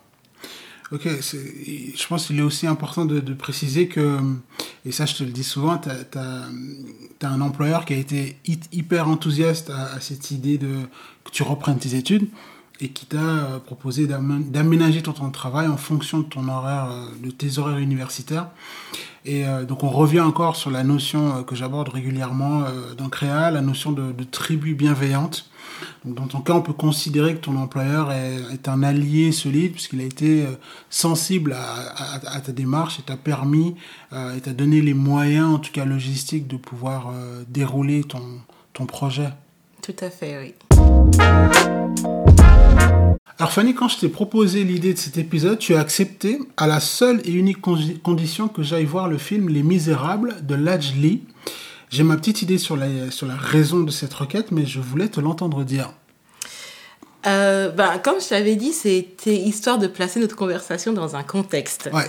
Ok, 0.92 1.08
je 1.08 2.06
pense 2.06 2.28
qu'il 2.28 2.38
est 2.38 2.42
aussi 2.42 2.68
important 2.68 3.04
de, 3.04 3.34
préciser 3.34 3.88
que, 3.88 4.20
et 4.84 4.92
ça 4.92 5.04
je 5.04 5.16
te 5.16 5.24
le 5.24 5.30
dis 5.30 5.42
souvent, 5.42 5.78
tu 5.78 5.88
as, 5.88 7.28
un 7.28 7.40
employeur 7.40 7.84
qui 7.84 7.94
a 7.94 7.96
été 7.96 8.36
hyper 8.72 9.08
enthousiaste 9.08 9.70
à, 9.70 9.94
à, 9.94 10.00
cette 10.00 10.30
idée 10.30 10.58
de 10.58 10.82
que 11.24 11.30
tu 11.32 11.42
reprennes 11.42 11.80
tes 11.80 11.96
études 11.96 12.28
et 12.80 12.88
qui 12.88 13.06
t'a 13.06 13.18
euh, 13.18 13.58
proposé 13.58 14.06
d'aménager 14.06 15.02
ton 15.02 15.12
temps 15.12 15.28
de 15.28 15.32
travail 15.32 15.66
en 15.66 15.76
fonction 15.76 16.18
de 16.18 16.24
ton 16.24 16.48
horaire, 16.48 16.88
euh, 16.90 17.26
de 17.26 17.30
tes 17.30 17.58
horaires 17.58 17.78
universitaires. 17.78 18.48
Et 19.24 19.46
euh, 19.46 19.64
donc 19.64 19.82
on 19.82 19.88
revient 19.88 20.20
encore 20.20 20.56
sur 20.56 20.70
la 20.70 20.84
notion 20.84 21.42
que 21.44 21.56
j'aborde 21.56 21.88
régulièrement 21.88 22.64
dans 22.96 23.08
Créa, 23.08 23.50
la 23.50 23.60
notion 23.60 23.92
de, 23.92 24.12
tribu 24.24 24.74
bienveillante. 24.74 25.50
Donc 26.04 26.14
dans 26.14 26.26
ton 26.26 26.40
cas, 26.40 26.54
on 26.54 26.62
peut 26.62 26.72
considérer 26.72 27.34
que 27.34 27.40
ton 27.40 27.56
employeur 27.56 28.12
est, 28.12 28.68
un 28.68 28.82
allié 28.82 29.32
solide 29.32 29.72
puisqu'il 29.72 30.00
a 30.00 30.04
été 30.04 30.46
sensible 30.90 31.56
à, 31.56 32.40
ta 32.40 32.52
démarche 32.52 33.00
et 33.00 33.02
t'a 33.02 33.16
permis 33.16 33.74
et 34.14 34.40
t'a 34.40 34.52
donné 34.52 34.80
les 34.80 34.94
moyens, 34.94 35.54
en 35.54 35.58
tout 35.58 35.72
cas 35.72 35.84
logistiques, 35.84 36.46
de 36.46 36.56
pouvoir 36.56 37.12
dérouler 37.48 38.04
ton, 38.04 38.22
ton 38.72 38.86
projet. 38.86 39.30
Tout 39.82 39.96
à 40.00 40.10
fait, 40.10 40.38
oui. 40.38 41.75
Alors 43.38 43.52
Fanny, 43.52 43.74
quand 43.74 43.88
je 43.88 43.98
t'ai 43.98 44.08
proposé 44.08 44.64
l'idée 44.64 44.94
de 44.94 44.98
cet 44.98 45.18
épisode, 45.18 45.58
tu 45.58 45.74
as 45.74 45.80
accepté 45.80 46.38
à 46.56 46.66
la 46.66 46.80
seule 46.80 47.20
et 47.26 47.32
unique 47.32 47.60
condition 47.60 48.48
que 48.48 48.62
j'aille 48.62 48.86
voir 48.86 49.08
le 49.08 49.18
film 49.18 49.50
Les 49.50 49.62
Misérables 49.62 50.36
de 50.42 50.54
Laj 50.54 50.94
Lee. 50.94 51.22
J'ai 51.90 52.02
ma 52.02 52.16
petite 52.16 52.40
idée 52.40 52.56
sur 52.56 52.78
la, 52.78 53.10
sur 53.10 53.26
la 53.26 53.36
raison 53.36 53.80
de 53.80 53.90
cette 53.90 54.14
requête, 54.14 54.52
mais 54.52 54.64
je 54.64 54.80
voulais 54.80 55.08
te 55.08 55.20
l'entendre 55.20 55.64
dire. 55.64 55.92
Euh, 57.26 57.70
ben, 57.70 57.98
comme 57.98 58.22
je 58.22 58.28
t'avais 58.28 58.56
dit, 58.56 58.72
c'était 58.72 59.36
histoire 59.36 59.78
de 59.78 59.86
placer 59.86 60.18
notre 60.18 60.36
conversation 60.36 60.94
dans 60.94 61.14
un 61.14 61.22
contexte. 61.22 61.90
Ouais. 61.92 62.08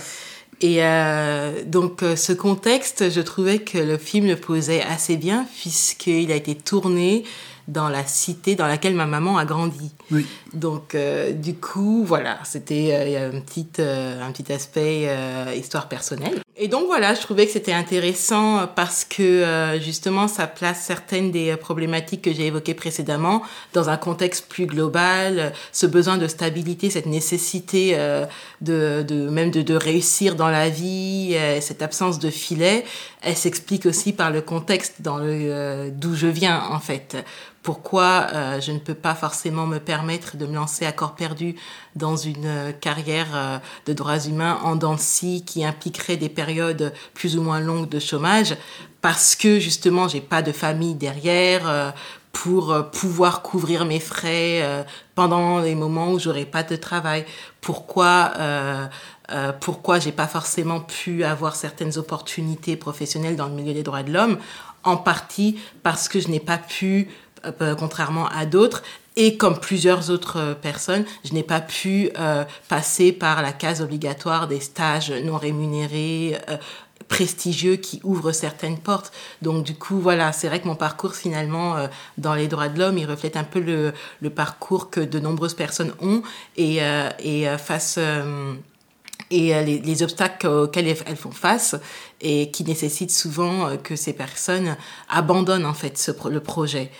Et 0.62 0.82
euh, 0.82 1.62
donc 1.66 2.02
euh, 2.02 2.16
ce 2.16 2.32
contexte, 2.32 3.10
je 3.10 3.20
trouvais 3.20 3.58
que 3.58 3.78
le 3.78 3.98
film 3.98 4.26
le 4.26 4.36
posait 4.36 4.82
assez 4.82 5.18
bien 5.18 5.46
puisqu'il 5.60 6.32
a 6.32 6.34
été 6.34 6.54
tourné 6.54 7.24
dans 7.68 7.90
la 7.90 8.04
cité 8.04 8.56
dans 8.56 8.66
laquelle 8.66 8.94
ma 8.94 9.06
maman 9.06 9.38
a 9.38 9.44
grandi. 9.44 9.92
Oui. 10.10 10.26
Donc, 10.54 10.94
euh, 10.94 11.32
du 11.32 11.54
coup, 11.54 12.02
voilà, 12.04 12.38
c'était 12.44 12.90
euh, 12.92 13.30
un, 13.30 13.40
petit, 13.40 13.68
euh, 13.78 14.22
un 14.22 14.32
petit 14.32 14.50
aspect 14.52 15.08
histoire 15.56 15.88
personnelle. 15.88 16.40
Et 16.56 16.66
donc, 16.66 16.86
voilà, 16.86 17.14
je 17.14 17.20
trouvais 17.20 17.46
que 17.46 17.52
c'était 17.52 17.72
intéressant 17.72 18.66
parce 18.74 19.04
que, 19.04 19.78
justement, 19.80 20.26
ça 20.26 20.48
place 20.48 20.80
certaines 20.80 21.30
des 21.30 21.54
problématiques 21.56 22.22
que 22.22 22.32
j'ai 22.32 22.46
évoquées 22.46 22.74
précédemment 22.74 23.42
dans 23.74 23.90
un 23.90 23.96
contexte 23.96 24.48
plus 24.48 24.66
global, 24.66 25.52
ce 25.70 25.86
besoin 25.86 26.18
de 26.18 26.26
stabilité, 26.26 26.90
cette 26.90 27.06
nécessité 27.06 27.96
de, 28.60 29.02
de, 29.02 29.28
même 29.28 29.52
de, 29.52 29.62
de 29.62 29.74
réussir 29.74 30.34
dans 30.34 30.48
la 30.48 30.68
vie, 30.68 31.36
cette 31.60 31.80
absence 31.80 32.18
de 32.18 32.30
filet, 32.30 32.84
elle 33.22 33.36
s'explique 33.36 33.86
aussi 33.86 34.12
par 34.12 34.32
le 34.32 34.40
contexte 34.40 34.96
dans 35.00 35.18
le 35.18 35.90
d'où 35.92 36.16
je 36.16 36.26
viens, 36.26 36.64
en 36.70 36.80
fait 36.80 37.16
pourquoi 37.68 38.28
euh, 38.32 38.62
je 38.62 38.72
ne 38.72 38.78
peux 38.78 38.94
pas 38.94 39.14
forcément 39.14 39.66
me 39.66 39.76
permettre 39.76 40.38
de 40.38 40.46
me 40.46 40.54
lancer 40.54 40.86
à 40.86 40.92
corps 40.92 41.14
perdu 41.14 41.54
dans 41.96 42.16
une 42.16 42.46
euh, 42.46 42.72
carrière 42.72 43.26
euh, 43.34 43.58
de 43.84 43.92
droits 43.92 44.20
humains 44.20 44.58
en 44.62 44.74
Dancy 44.74 45.44
qui 45.44 45.66
impliquerait 45.66 46.16
des 46.16 46.30
périodes 46.30 46.94
plus 47.12 47.36
ou 47.36 47.42
moins 47.42 47.60
longues 47.60 47.90
de 47.90 47.98
chômage 47.98 48.56
parce 49.02 49.36
que 49.36 49.60
justement 49.60 50.08
j'ai 50.08 50.22
pas 50.22 50.40
de 50.40 50.50
famille 50.50 50.94
derrière 50.94 51.92
pour 52.32 52.74
pouvoir 52.90 53.42
couvrir 53.42 53.84
mes 53.84 54.00
frais 54.00 54.86
pendant 55.14 55.58
les 55.60 55.74
moments 55.74 56.12
où 56.12 56.18
j'aurais 56.18 56.46
pas 56.46 56.62
de 56.62 56.74
travail. 56.74 57.26
Pourquoi 57.60 58.32
euh, 59.30 59.52
pourquoi 59.52 59.98
j'ai 59.98 60.12
pas 60.12 60.26
forcément 60.26 60.80
pu 60.80 61.22
avoir 61.22 61.54
certaines 61.54 61.98
opportunités 61.98 62.76
professionnelles 62.76 63.36
dans 63.36 63.48
le 63.48 63.52
milieu 63.52 63.74
des 63.74 63.82
droits 63.82 64.02
de 64.02 64.10
l'homme, 64.10 64.38
en 64.84 64.96
partie 64.96 65.58
parce 65.82 66.08
que 66.08 66.18
je 66.18 66.28
n'ai 66.28 66.40
pas 66.40 66.56
pu 66.56 67.08
contrairement 67.78 68.26
à 68.28 68.46
d'autres. 68.46 68.82
Et 69.16 69.36
comme 69.36 69.58
plusieurs 69.58 70.10
autres 70.10 70.38
euh, 70.38 70.54
personnes, 70.54 71.04
je 71.24 71.32
n'ai 71.32 71.42
pas 71.42 71.60
pu 71.60 72.10
passer 72.68 73.12
par 73.12 73.42
la 73.42 73.52
case 73.52 73.82
obligatoire 73.82 74.46
des 74.46 74.60
stages 74.60 75.10
non 75.10 75.36
rémunérés, 75.36 76.36
prestigieux 77.08 77.76
qui 77.76 78.00
ouvrent 78.04 78.32
certaines 78.32 78.78
portes. 78.78 79.12
Donc 79.42 79.64
du 79.64 79.74
coup, 79.74 79.98
voilà, 79.98 80.32
c'est 80.32 80.46
vrai 80.46 80.60
que 80.60 80.68
mon 80.68 80.76
parcours 80.76 81.14
finalement 81.14 81.76
dans 82.16 82.34
les 82.34 82.48
droits 82.48 82.68
de 82.68 82.78
l'homme, 82.78 82.98
il 82.98 83.06
reflète 83.06 83.36
un 83.36 83.44
peu 83.44 83.60
le, 83.60 83.92
le, 84.20 84.30
parcours 84.30 84.90
que 84.90 85.00
de 85.00 85.18
nombreuses 85.18 85.54
personnes 85.54 85.92
ont 86.00 86.22
et, 86.56 86.80
et 87.18 87.46
face 87.58 87.98
et 89.30 89.54
euh, 89.54 89.62
les, 89.62 89.78
les, 89.78 90.02
obstacles 90.02 90.46
auxquels 90.46 90.86
elles 90.86 91.16
font 91.16 91.30
face 91.30 91.76
et 92.20 92.50
qui 92.50 92.64
nécessitent 92.64 93.12
souvent 93.12 93.68
euh, 93.68 93.76
que 93.76 93.96
ces 93.96 94.12
personnes 94.12 94.76
abandonnent 95.08 95.66
en 95.66 95.74
fait 95.74 96.12
le 96.30 96.40
projet 96.40 96.90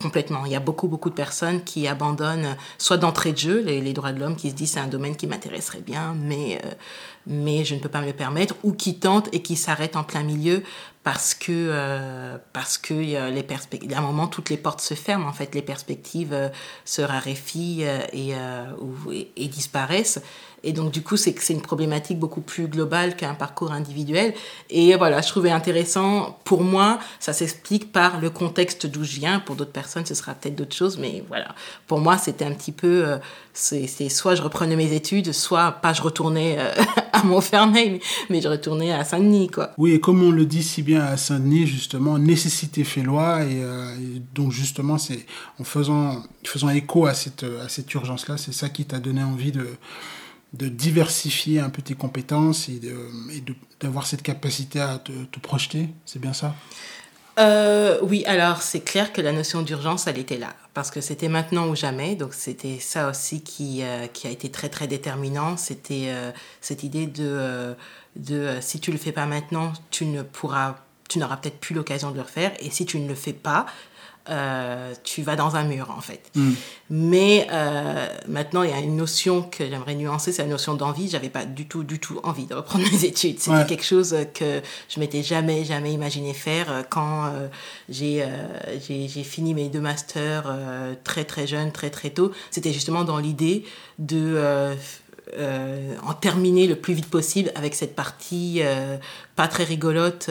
complètement. 0.00 0.46
Il 0.46 0.52
y 0.52 0.56
a 0.56 0.60
beaucoup 0.60 0.88
beaucoup 0.88 1.10
de 1.10 1.14
personnes 1.14 1.62
qui 1.64 1.86
abandonnent 1.86 2.56
soit 2.78 2.96
d'entrée 2.96 3.32
de 3.32 3.38
jeu 3.38 3.60
les, 3.60 3.92
droits 3.92 4.12
de 4.12 4.20
l'homme, 4.20 4.36
qui 4.36 4.50
se 4.50 4.54
disent 4.54 4.72
c'est 4.72 4.80
un 4.80 4.86
domaine 4.86 5.16
qui 5.16 5.26
m'intéresserait 5.26 5.82
bien, 5.82 6.14
mais 6.18 6.60
euh, 6.64 6.70
mais 7.26 7.64
je 7.64 7.74
ne 7.74 7.80
peux 7.80 7.88
pas 7.88 8.00
me 8.00 8.06
le 8.06 8.12
permettre, 8.12 8.54
ou 8.62 8.72
qui 8.72 8.98
tentent 8.98 9.28
et 9.32 9.40
qui 9.40 9.56
s'arrêtent 9.56 9.96
en 9.96 10.04
plein 10.04 10.22
milieu 10.22 10.62
parce 11.04 11.34
que 11.34 11.52
euh, 11.52 12.38
parce 12.54 12.78
que 12.78 12.94
a 13.16 13.30
les 13.30 13.42
perspectives 13.42 13.92
à 13.92 13.98
un 13.98 14.02
moment 14.02 14.26
toutes 14.26 14.48
les 14.48 14.56
portes 14.56 14.80
se 14.80 14.94
ferment 14.94 15.28
en 15.28 15.32
fait 15.32 15.54
les 15.54 15.62
perspectives 15.62 16.32
euh, 16.32 16.48
se 16.86 17.02
raréfient 17.02 17.84
euh, 17.84 18.64
et, 19.36 19.48
disparaissent 19.48 20.22
et 20.64 20.72
donc, 20.72 20.90
du 20.90 21.02
coup, 21.02 21.18
c'est 21.18 21.34
une 21.50 21.60
problématique 21.60 22.18
beaucoup 22.18 22.40
plus 22.40 22.68
globale 22.68 23.16
qu'un 23.16 23.34
parcours 23.34 23.70
individuel. 23.70 24.32
Et 24.70 24.96
voilà, 24.96 25.20
je 25.20 25.28
trouvais 25.28 25.50
intéressant, 25.50 26.38
pour 26.44 26.64
moi, 26.64 26.98
ça 27.20 27.34
s'explique 27.34 27.92
par 27.92 28.18
le 28.18 28.30
contexte 28.30 28.86
d'où 28.86 29.04
je 29.04 29.16
viens. 29.16 29.40
Pour 29.40 29.56
d'autres 29.56 29.72
personnes, 29.72 30.06
ce 30.06 30.14
sera 30.14 30.32
peut-être 30.32 30.56
d'autres 30.56 30.74
choses, 30.74 30.98
mais 30.98 31.22
voilà. 31.28 31.54
Pour 31.86 32.00
moi, 32.00 32.16
c'était 32.16 32.46
un 32.46 32.52
petit 32.52 32.72
peu, 32.72 33.06
euh, 33.06 33.18
c'est 33.52 33.86
soit 34.08 34.34
je 34.34 34.42
reprenais 34.42 34.74
mes 34.74 34.94
études, 34.94 35.32
soit 35.32 35.70
pas 35.70 35.92
je 35.92 36.00
retournais 36.00 36.56
euh, 36.58 36.72
à 37.12 37.22
Montfermeil, 37.24 38.00
mais 38.30 38.40
je 38.40 38.48
retournais 38.48 38.90
à 38.90 39.04
Saint-Denis, 39.04 39.48
quoi. 39.48 39.72
Oui, 39.76 39.92
et 39.92 40.00
comme 40.00 40.22
on 40.22 40.30
le 40.30 40.46
dit 40.46 40.62
si 40.62 40.82
bien 40.82 41.02
à 41.02 41.18
Saint-Denis, 41.18 41.66
justement, 41.66 42.18
nécessité 42.18 42.84
fait 42.84 43.02
loi, 43.02 43.42
et, 43.44 43.62
euh, 43.62 43.94
et 43.96 44.22
donc 44.34 44.50
justement, 44.50 44.96
c'est 44.96 45.26
en 45.60 45.64
faisant, 45.64 46.22
faisant 46.42 46.70
écho 46.70 47.04
à 47.04 47.12
cette, 47.12 47.44
à 47.62 47.68
cette 47.68 47.92
urgence-là, 47.92 48.38
c'est 48.38 48.54
ça 48.54 48.70
qui 48.70 48.86
t'a 48.86 48.98
donné 48.98 49.22
envie 49.22 49.52
de 49.52 49.68
de 50.54 50.68
diversifier 50.68 51.60
un 51.60 51.70
peu 51.70 51.82
tes 51.82 51.94
compétences 51.94 52.68
et 52.68 52.80
d'avoir 53.80 54.06
cette 54.06 54.22
capacité 54.22 54.80
à 54.80 54.98
te, 54.98 55.12
te 55.12 55.40
projeter, 55.40 55.88
c'est 56.06 56.20
bien 56.20 56.32
ça? 56.32 56.54
Euh, 57.40 57.98
oui, 58.02 58.24
alors 58.26 58.62
c'est 58.62 58.82
clair 58.82 59.12
que 59.12 59.20
la 59.20 59.32
notion 59.32 59.62
d'urgence, 59.62 60.06
elle 60.06 60.18
était 60.18 60.38
là, 60.38 60.54
parce 60.72 60.92
que 60.92 61.00
c'était 61.00 61.28
maintenant 61.28 61.66
ou 61.66 61.74
jamais, 61.74 62.14
donc 62.14 62.32
c'était 62.32 62.78
ça 62.78 63.10
aussi 63.10 63.42
qui, 63.42 63.82
euh, 63.82 64.06
qui 64.06 64.28
a 64.28 64.30
été 64.30 64.50
très 64.50 64.68
très 64.68 64.86
déterminant, 64.86 65.56
c'était 65.56 66.06
euh, 66.08 66.30
cette 66.60 66.84
idée 66.84 67.08
de, 67.08 67.74
de 68.14 68.58
si 68.60 68.78
tu 68.78 68.92
le 68.92 68.98
fais 68.98 69.10
pas 69.10 69.26
maintenant, 69.26 69.72
tu 69.90 70.06
ne 70.06 70.22
pourras, 70.22 70.76
tu 71.08 71.18
n'auras 71.18 71.36
peut-être 71.36 71.58
plus 71.58 71.74
l'occasion 71.74 72.12
de 72.12 72.16
le 72.16 72.22
refaire, 72.22 72.52
et 72.60 72.70
si 72.70 72.86
tu 72.86 73.00
ne 73.00 73.08
le 73.08 73.16
fais 73.16 73.32
pas, 73.32 73.66
euh, 74.30 74.94
tu 75.04 75.22
vas 75.22 75.36
dans 75.36 75.56
un 75.56 75.64
mur 75.64 75.94
en 75.96 76.00
fait. 76.00 76.30
Mm. 76.34 76.52
Mais 76.90 77.46
euh, 77.50 78.06
maintenant, 78.28 78.62
il 78.62 78.70
y 78.70 78.72
a 78.72 78.78
une 78.78 78.96
notion 78.96 79.42
que 79.42 79.66
j'aimerais 79.68 79.94
nuancer, 79.94 80.32
c'est 80.32 80.42
la 80.42 80.48
notion 80.48 80.74
d'envie. 80.74 81.08
J'avais 81.08 81.28
pas 81.28 81.44
du 81.44 81.66
tout, 81.66 81.82
du 81.82 81.98
tout 81.98 82.20
envie 82.22 82.46
de 82.46 82.54
reprendre 82.54 82.84
mes 82.92 83.04
études. 83.04 83.38
C'était 83.38 83.56
ouais. 83.56 83.66
quelque 83.66 83.84
chose 83.84 84.16
que 84.34 84.62
je 84.88 85.00
m'étais 85.00 85.22
jamais, 85.22 85.64
jamais 85.64 85.92
imaginé 85.92 86.32
faire 86.34 86.70
euh, 86.70 86.82
quand 86.88 87.26
euh, 87.26 87.48
j'ai 87.88 88.24
j'ai 88.88 89.24
fini 89.24 89.54
mes 89.54 89.68
deux 89.68 89.80
masters 89.80 90.44
très, 91.04 91.24
très 91.24 91.46
jeune, 91.46 91.72
très, 91.72 91.90
très 91.90 92.10
tôt. 92.10 92.32
C'était 92.50 92.72
justement 92.72 93.04
dans 93.04 93.18
l'idée 93.18 93.64
de 93.98 94.74
en 96.02 96.14
terminer 96.14 96.66
le 96.66 96.76
plus 96.76 96.94
vite 96.94 97.08
possible 97.08 97.50
avec 97.54 97.74
cette 97.74 97.94
partie 97.94 98.62
pas 99.36 99.48
très 99.48 99.64
rigolote 99.64 100.30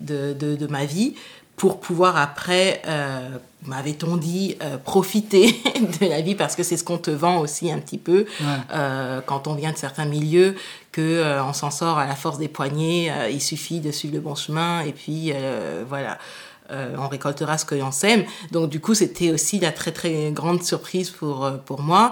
de, 0.00 0.32
de, 0.32 0.56
de, 0.56 0.66
ma 0.66 0.84
vie 0.84 1.14
pour 1.58 1.80
pouvoir 1.80 2.16
après, 2.16 2.80
euh, 2.86 3.28
m'avait-on 3.66 4.16
dit, 4.16 4.56
euh, 4.62 4.78
profiter 4.78 5.60
de 6.00 6.06
la 6.06 6.20
vie 6.20 6.36
parce 6.36 6.54
que 6.56 6.62
c'est 6.62 6.76
ce 6.76 6.84
qu'on 6.84 6.98
te 6.98 7.10
vend 7.10 7.38
aussi 7.40 7.70
un 7.70 7.80
petit 7.80 7.98
peu 7.98 8.26
ouais. 8.40 8.46
euh, 8.72 9.20
quand 9.26 9.48
on 9.48 9.54
vient 9.54 9.72
de 9.72 9.76
certains 9.76 10.06
milieux 10.06 10.54
que 10.92 11.40
on 11.42 11.52
s'en 11.52 11.70
sort 11.70 11.98
à 11.98 12.06
la 12.06 12.14
force 12.14 12.38
des 12.38 12.48
poignets, 12.48 13.12
il 13.30 13.42
suffit 13.42 13.80
de 13.80 13.90
suivre 13.92 14.14
le 14.14 14.20
bon 14.20 14.34
chemin 14.34 14.80
et 14.80 14.92
puis 14.92 15.32
voilà. 15.88 16.18
on 16.70 17.06
récoltera 17.06 17.56
ce 17.56 17.64
que 17.64 17.76
l'on 17.76 17.92
sème. 17.92 18.24
Donc 18.50 18.68
du 18.70 18.80
coup, 18.80 18.94
c'était 18.94 19.30
aussi 19.30 19.60
la 19.60 19.70
très 19.70 19.92
très 19.92 20.32
grande 20.32 20.62
surprise 20.64 21.10
pour 21.10 21.48
pour 21.66 21.82
moi 21.82 22.10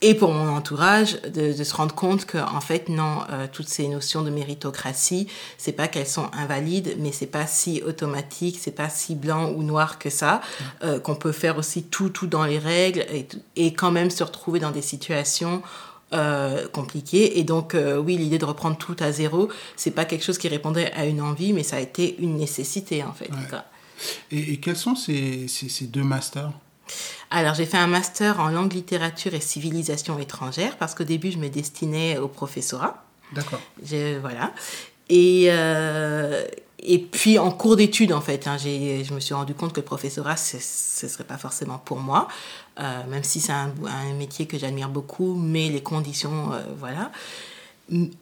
et 0.00 0.14
pour 0.14 0.32
mon 0.32 0.48
entourage 0.48 1.20
de, 1.22 1.56
de 1.56 1.64
se 1.64 1.74
rendre 1.74 1.94
compte 1.94 2.24
que 2.24 2.38
en 2.38 2.60
fait 2.60 2.88
non 2.88 3.18
euh, 3.30 3.46
toutes 3.50 3.68
ces 3.68 3.88
notions 3.88 4.22
de 4.22 4.30
méritocratie 4.30 5.26
c'est 5.56 5.72
pas 5.72 5.88
qu'elles 5.88 6.06
sont 6.06 6.30
invalides 6.32 6.96
mais 6.98 7.10
c'est 7.10 7.26
pas 7.26 7.46
si 7.46 7.82
automatique 7.82 8.58
c'est 8.60 8.74
pas 8.74 8.88
si 8.88 9.14
blanc 9.16 9.50
ou 9.50 9.62
noir 9.62 9.98
que 9.98 10.10
ça 10.10 10.40
euh, 10.84 11.00
qu'on 11.00 11.16
peut 11.16 11.32
faire 11.32 11.58
aussi 11.58 11.82
tout 11.82 12.10
tout 12.10 12.28
dans 12.28 12.44
les 12.44 12.58
règles 12.58 13.04
et, 13.12 13.26
et 13.56 13.72
quand 13.72 13.90
même 13.90 14.10
se 14.10 14.22
retrouver 14.22 14.60
dans 14.60 14.70
des 14.70 14.82
situations 14.82 15.62
euh, 16.14 16.66
compliquées. 16.68 17.38
Et 17.38 17.44
donc 17.44 17.74
euh, 17.74 17.98
oui 17.98 18.16
l'idée 18.16 18.38
de 18.38 18.44
reprendre 18.46 18.78
tout 18.78 18.96
à 19.00 19.12
zéro 19.12 19.50
c'est 19.76 19.90
pas 19.90 20.04
quelque 20.04 20.24
chose 20.24 20.38
qui 20.38 20.48
répondait 20.48 20.92
à 20.92 21.04
une 21.06 21.20
envie 21.20 21.52
mais 21.52 21.64
ça 21.64 21.76
a 21.76 21.80
été 21.80 22.16
une 22.20 22.36
nécessité 22.36 23.02
en 23.02 23.12
fait 23.12 23.30
ouais. 23.30 23.58
et, 24.30 24.52
et 24.52 24.56
quels 24.58 24.76
sont 24.76 24.94
ces, 24.94 25.48
ces, 25.48 25.68
ces 25.68 25.86
deux 25.86 26.04
masters? 26.04 26.52
Alors, 27.30 27.54
j'ai 27.54 27.66
fait 27.66 27.76
un 27.76 27.86
master 27.86 28.40
en 28.40 28.48
langue, 28.48 28.72
littérature 28.72 29.34
et 29.34 29.40
civilisation 29.40 30.18
étrangère 30.18 30.76
parce 30.76 30.94
qu'au 30.94 31.04
début, 31.04 31.30
je 31.30 31.38
me 31.38 31.48
destinais 31.48 32.18
au 32.18 32.28
professorat. 32.28 33.04
D'accord. 33.32 33.60
Voilà. 34.20 34.52
Et, 35.08 35.46
euh, 35.48 36.46
et 36.78 36.98
puis, 36.98 37.38
en 37.38 37.50
cours 37.50 37.76
d'études, 37.76 38.12
en 38.12 38.20
fait, 38.20 38.46
hein, 38.46 38.56
je 38.58 39.12
me 39.12 39.20
suis 39.20 39.34
rendu 39.34 39.54
compte 39.54 39.72
que 39.72 39.80
le 39.80 39.84
professorat, 39.86 40.36
ce 40.36 40.56
ne 40.56 41.10
serait 41.10 41.24
pas 41.24 41.38
forcément 41.38 41.78
pour 41.78 41.98
moi, 41.98 42.28
euh, 42.80 43.06
même 43.08 43.24
si 43.24 43.40
c'est 43.40 43.52
un, 43.52 43.72
un, 43.86 44.14
métier 44.14 44.46
que 44.46 44.58
j'admire 44.58 44.88
beaucoup, 44.88 45.34
mais 45.34 45.68
les 45.68 45.82
conditions, 45.82 46.52
euh, 46.52 46.62
voilà. 46.78 47.10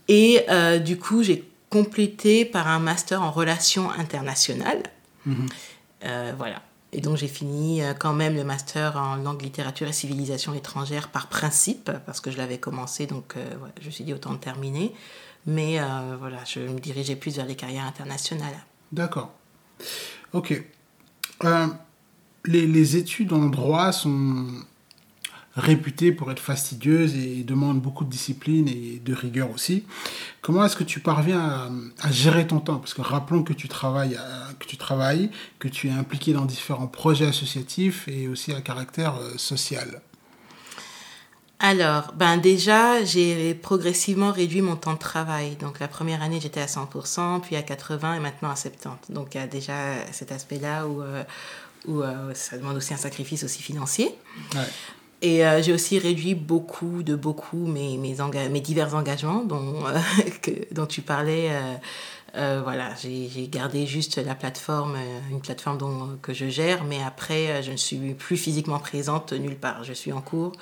Et 0.09 0.47
du 0.85 0.97
coup, 0.97 1.23
j'ai 1.25 1.45
complété 1.71 2.45
par 2.45 2.69
un 2.69 2.79
master 2.79 3.23
en 3.23 3.33
relations 3.33 3.91
internationales. 3.91 4.83
Mm 5.27 5.35
-hmm. 5.35 6.35
voilà. 6.37 6.63
Et 6.93 7.01
donc 7.01 7.17
j'ai 7.17 7.29
fini 7.29 7.83
euh, 7.83 7.95
quand 7.95 8.13
même 8.13 8.35
le 8.35 8.45
master 8.45 8.97
en 8.97 9.17
langue, 9.17 9.43
littérature 9.43 9.89
et 9.89 9.93
civilisation 9.93 10.55
étrangère 10.55 11.09
par 11.09 11.29
principe, 11.29 11.91
parce 12.07 12.21
que 12.21 12.31
je 12.31 12.39
l'avais 12.39 12.59
commencé, 12.59 13.07
donc 13.07 13.35
euh, 13.37 13.45
je 13.81 13.87
me 13.87 13.91
suis 13.91 14.05
dit 14.05 14.15
autant 14.15 14.33
de 14.33 14.39
terminer. 14.39 14.93
Mais 15.47 15.79
euh, 15.79 16.17
voilà, 16.19 16.39
je 16.45 16.61
me 16.61 16.79
dirigeais 16.79 17.17
plus 17.17 17.37
vers 17.37 17.47
les 17.47 17.55
carrières 17.55 17.85
internationales. 17.85 18.57
D'accord. 18.93 19.33
Ok. 20.33 20.65
Les, 22.45 22.67
les, 22.67 22.97
études 22.97 23.33
en 23.33 23.47
droit 23.47 23.93
sont 23.93 24.47
réputées 25.57 26.13
pour 26.13 26.31
être 26.31 26.41
fastidieuses 26.41 27.17
et 27.17 27.43
demandent 27.43 27.81
beaucoup 27.81 28.05
de 28.05 28.11
discipline 28.11 28.69
et 28.69 29.01
de 29.05 29.15
rigueur 29.15 29.51
aussi. 29.51 29.85
Comment 30.43 30.65
est-ce 30.65 30.77
que 30.77 30.85
tu 30.85 31.01
parviens 31.01 31.41
à, 31.41 31.71
à, 32.03 32.13
gérer 32.13 32.47
ton 32.47 32.61
temps? 32.61 32.77
Parce 32.77 32.95
que 32.95 33.01
rappelons 33.01 33.43
que 33.43 33.55
tu 33.55 33.67
travailles, 33.69 34.17
à, 34.17 34.53
que 34.59 34.67
tu 34.67 34.77
travailles, 34.77 35.31
que 35.59 35.69
tu 35.69 35.89
es 35.89 35.93
impliqué 35.93 36.33
dans 36.33 36.45
différents 36.45 36.87
projets 36.87 37.27
associatifs 37.27 38.07
et 38.09 38.29
aussi 38.29 38.53
à 38.53 38.61
caractère 38.61 39.17
euh, 39.17 39.33
social. 39.39 40.03
Alors, 41.59 42.13
ben 42.15 42.37
déjà, 42.37 43.03
j'ai 43.03 43.55
progressivement 43.55 44.31
réduit 44.31 44.61
mon 44.61 44.77
temps 44.77 44.93
de 44.93 44.99
travail. 44.99 45.57
Donc, 45.57 45.81
la 45.81 45.89
première 45.89 46.23
année, 46.23 46.39
j'étais 46.39 46.61
à 46.61 46.67
100%, 46.67 47.41
puis 47.41 47.57
à 47.57 47.63
80% 47.63 48.17
et 48.17 48.21
maintenant 48.21 48.51
à 48.51 48.55
70%. 48.55 48.71
Donc, 49.09 49.35
il 49.35 49.39
y 49.39 49.41
a 49.41 49.47
déjà 49.47 49.75
cet 50.13 50.33
aspect-là 50.33 50.87
où, 50.87 51.01
euh, 51.01 51.25
où 51.87 52.03
euh, 52.03 52.35
ça 52.35 52.59
demande 52.59 52.77
aussi 52.77 52.93
un 52.93 52.99
sacrifice 52.99 53.43
aussi 53.43 53.63
financier. 53.63 54.15
Ouais. 54.55 54.61
Et 55.23 55.45
euh, 55.45 55.63
j'ai 55.63 55.73
aussi 55.73 55.99
réduit 55.99 56.35
beaucoup 56.35 57.03
de 57.03 57.15
beaucoup 57.15 57.67
mes, 57.67 57.97
mes, 57.97 58.17
mes 58.51 58.61
divers 58.61 58.95
engagements 58.95 59.45
dont, 59.45 59.87
euh, 59.87 59.99
que, 60.43 60.51
dont 60.75 60.87
tu 60.87 61.03
parlais. 61.03 61.51
Euh, 62.35 62.61
voilà, 62.63 62.91
j'ai 62.97 63.49
gardé 63.49 63.87
juste 63.87 64.19
la 64.19 64.35
plateforme, 64.35 64.97
une 65.31 65.41
plateforme 65.41 65.79
dont, 65.79 66.19
que 66.21 66.35
je 66.35 66.51
gère, 66.51 66.85
mais 66.85 67.03
après, 67.03 67.63
je 67.63 67.73
ne 67.73 67.79
suis 67.79 68.13
plus 68.13 68.37
physiquement 68.37 68.79
présente 68.79 69.33
nulle 69.33 69.57
part. 69.57 69.85
Je 69.85 69.95
suis 69.95 70.13
en 70.13 70.21
cours, 70.21 70.53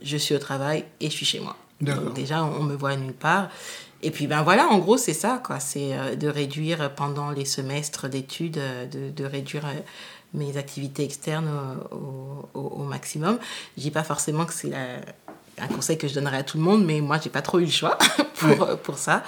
je 0.00 0.16
suis 0.16 0.36
au 0.36 0.38
travail 0.38 0.84
et 1.00 1.10
je 1.10 1.16
suis 1.16 1.26
chez 1.26 1.40
moi. 1.40 1.56
Donc 1.80 2.14
déjà, 2.14 2.44
on 2.44 2.62
me 2.62 2.76
voit 2.76 2.94
nulle 2.94 3.12
part. 3.12 3.48
Et 4.02 4.12
puis 4.12 4.28
ben 4.28 4.42
voilà, 4.44 4.68
en 4.68 4.78
gros, 4.78 4.98
c'est 4.98 5.14
ça, 5.14 5.42
quoi. 5.44 5.58
C'est 5.58 6.16
de 6.16 6.28
réduire 6.28 6.94
pendant 6.94 7.32
les 7.32 7.44
semestres 7.44 8.08
d'études, 8.08 8.60
de, 8.92 9.10
de 9.10 9.24
réduire 9.24 9.64
mes 10.34 10.56
activités 10.56 11.04
externes 11.04 11.48
au, 11.90 12.48
au, 12.58 12.60
au 12.60 12.84
maximum. 12.84 13.38
Je 13.76 13.82
dis 13.82 13.90
pas 13.90 14.04
forcément 14.04 14.44
que 14.44 14.52
c'est 14.52 14.72
un 15.58 15.68
conseil 15.68 15.98
que 15.98 16.08
je 16.08 16.14
donnerais 16.14 16.38
à 16.38 16.42
tout 16.42 16.58
le 16.58 16.62
monde, 16.62 16.84
mais 16.84 17.00
moi, 17.00 17.18
j'ai 17.22 17.30
pas 17.30 17.42
trop 17.42 17.58
eu 17.58 17.64
le 17.64 17.70
choix 17.70 17.96
pour, 18.34 18.78
pour 18.78 18.98
ça, 18.98 19.22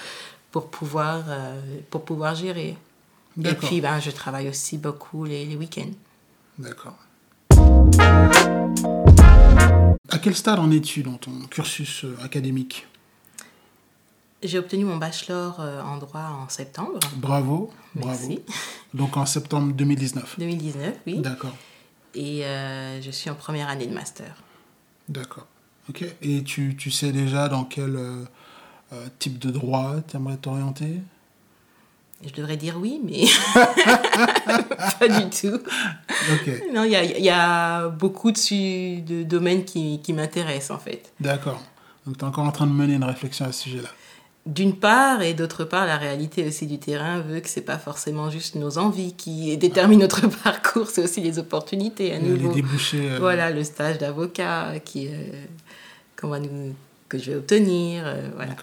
pour 0.50 0.68
pouvoir, 0.68 1.24
euh, 1.28 1.60
pour 1.90 2.04
pouvoir 2.04 2.34
gérer. 2.34 2.76
Et 3.42 3.54
puis, 3.54 3.80
ben, 3.80 4.00
je 4.00 4.10
travaille 4.10 4.48
aussi 4.48 4.78
beaucoup 4.78 5.24
les, 5.24 5.44
les 5.44 5.56
week-ends. 5.56 5.92
D'accord. 6.58 6.96
À 10.10 10.18
quel 10.18 10.34
stade 10.34 10.58
en 10.58 10.70
es-tu 10.70 11.02
dans 11.02 11.14
ton 11.14 11.32
cursus 11.48 12.04
euh, 12.04 12.16
académique? 12.22 12.86
J'ai 14.42 14.58
obtenu 14.58 14.84
mon 14.84 14.96
bachelor 14.96 15.60
euh, 15.60 15.82
en 15.82 15.98
droit 15.98 16.44
en 16.44 16.48
septembre. 16.48 16.98
Bravo, 17.16 17.70
Merci. 17.94 18.26
bravo. 18.26 18.42
Donc 18.94 19.16
en 19.16 19.26
septembre 19.26 19.72
2019. 19.72 20.36
2019, 20.38 20.94
oui. 21.06 21.18
D'accord. 21.18 21.54
Et 22.14 22.44
euh, 22.44 23.00
je 23.02 23.10
suis 23.10 23.30
en 23.30 23.34
première 23.34 23.68
année 23.68 23.86
de 23.86 23.94
master. 23.94 24.34
D'accord. 25.08 25.46
Ok. 25.88 26.04
Et 26.22 26.42
tu, 26.44 26.76
tu 26.76 26.90
sais 26.90 27.12
déjà 27.12 27.48
dans 27.48 27.64
quel, 27.64 27.96
euh, 27.96 28.24
type 29.18 29.38
de 29.38 29.50
droit, 29.50 29.96
tu 30.06 30.16
aimerais 30.16 30.36
t'orienter? 30.36 31.00
Je 32.24 32.32
devrais 32.32 32.56
dire 32.56 32.76
oui, 32.80 33.00
mais 33.04 33.26
pas 34.98 35.08
du 35.08 35.30
tout. 35.30 35.60
Non, 36.74 36.82
il 36.82 36.90
y 36.90 36.96
a, 36.96 37.04
y 37.04 37.30
a, 37.30 37.88
beaucoup 37.88 38.32
de, 38.32 39.00
de 39.00 39.22
domaines 39.22 39.64
qui, 39.64 40.00
qui 40.02 40.12
m'intéressent 40.12 40.76
en 40.76 40.80
fait. 40.80 41.12
D'accord. 41.20 41.62
Donc 42.06 42.18
tu 42.18 42.24
es 42.24 42.28
encore 42.28 42.44
en 42.44 42.50
train 42.50 42.66
de 42.66 42.72
mener 42.72 42.94
une 42.94 43.04
réflexion 43.04 43.44
à 43.44 43.52
ce 43.52 43.62
sujet-là. 43.64 43.90
D'une 44.48 44.74
part, 44.74 45.20
et 45.20 45.34
d'autre 45.34 45.64
part, 45.64 45.84
la 45.84 45.98
réalité 45.98 46.46
aussi 46.48 46.66
du 46.66 46.78
terrain 46.78 47.20
veut 47.20 47.40
que 47.40 47.50
c'est 47.50 47.60
pas 47.60 47.76
forcément 47.76 48.30
juste 48.30 48.54
nos 48.54 48.78
envies 48.78 49.12
qui 49.12 49.54
déterminent 49.58 50.00
notre 50.00 50.26
parcours, 50.42 50.88
c'est 50.88 51.04
aussi 51.04 51.20
les 51.20 51.38
opportunités 51.38 52.14
à 52.14 52.18
nouveau. 52.18 52.48
Les 52.48 52.54
débouchés. 52.54 53.10
Euh, 53.10 53.18
voilà, 53.18 53.50
le 53.50 53.62
stage 53.62 53.98
d'avocat 53.98 54.80
qui, 54.82 55.08
euh, 55.08 55.44
qu'on 56.18 56.28
va 56.28 56.40
nous 56.40 56.74
que 57.08 57.18
je 57.18 57.30
vais 57.30 57.36
obtenir. 57.36 58.04
Euh, 58.06 58.30
voilà. 58.34 58.54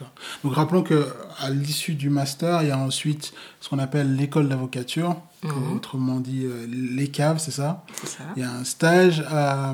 Donc 0.43 0.53
rappelons 0.53 0.83
que 0.83 1.07
à 1.39 1.49
l'issue 1.49 1.95
du 1.95 2.09
master, 2.09 2.61
il 2.61 2.69
y 2.69 2.71
a 2.71 2.77
ensuite 2.77 3.33
ce 3.59 3.69
qu'on 3.69 3.79
appelle 3.79 4.15
l'école 4.15 4.47
d'avocature, 4.47 5.15
mhm. 5.43 5.75
autrement 5.75 6.19
dit 6.19 6.45
euh, 6.45 6.67
les 6.69 7.07
caves, 7.07 7.39
c'est 7.39 7.51
ça? 7.51 7.83
C'est 8.01 8.17
ça. 8.17 8.23
Il 8.35 8.41
y 8.41 8.45
a 8.45 8.51
un 8.51 8.63
stage 8.63 9.23
à, 9.29 9.73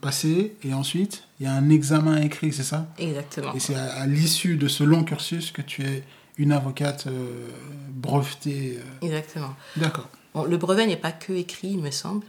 passer 0.00 0.56
et 0.64 0.74
ensuite 0.74 1.24
il 1.38 1.46
y 1.46 1.48
a 1.48 1.52
un 1.52 1.70
examen 1.70 2.16
écrit, 2.16 2.52
c'est 2.52 2.62
ça? 2.62 2.86
Exactement. 2.98 3.54
Et 3.54 3.60
c'est 3.60 3.76
à, 3.76 4.06
l'issue 4.06 4.56
de 4.56 4.68
ce 4.68 4.84
long 4.84 5.04
cursus 5.04 5.52
que 5.52 5.62
tu 5.62 5.82
es 5.82 6.04
une 6.38 6.52
avocate 6.52 7.06
euh, 7.06 7.48
brevetée. 7.90 8.78
Exactement. 9.00 9.54
D'accord. 9.76 10.08
Bon, 10.34 10.44
le 10.44 10.56
brevet 10.56 10.86
n'est 10.86 10.96
pas 10.96 11.12
que 11.12 11.32
écrit, 11.32 11.68
il 11.68 11.82
me 11.82 11.90
semble. 11.90 12.24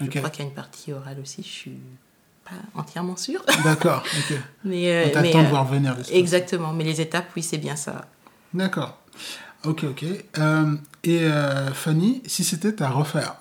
Je 0.00 0.06
crois 0.06 0.30
qu'il 0.30 0.44
y 0.44 0.46
a 0.46 0.48
une 0.48 0.54
partie 0.54 0.92
orale 0.92 1.18
aussi. 1.20 1.42
Je 1.42 1.48
suis 1.48 1.78
entièrement 2.74 3.16
sûr. 3.16 3.44
D'accord, 3.64 4.02
ok. 4.04 4.36
mais, 4.64 4.92
euh, 4.92 5.22
de 5.22 5.36
euh, 5.36 5.42
voir 5.48 5.66
venir. 5.66 5.96
Exactement, 6.10 6.72
mais 6.72 6.84
les 6.84 7.00
étapes, 7.00 7.30
oui, 7.36 7.42
c'est 7.42 7.58
bien 7.58 7.76
ça. 7.76 8.08
D'accord. 8.54 8.98
Ok, 9.64 9.84
ok. 9.84 10.04
Euh, 10.38 10.76
et 11.04 11.28
Fanny, 11.74 12.22
si 12.26 12.44
c'était 12.44 12.82
à 12.82 12.90
refaire? 12.90 13.36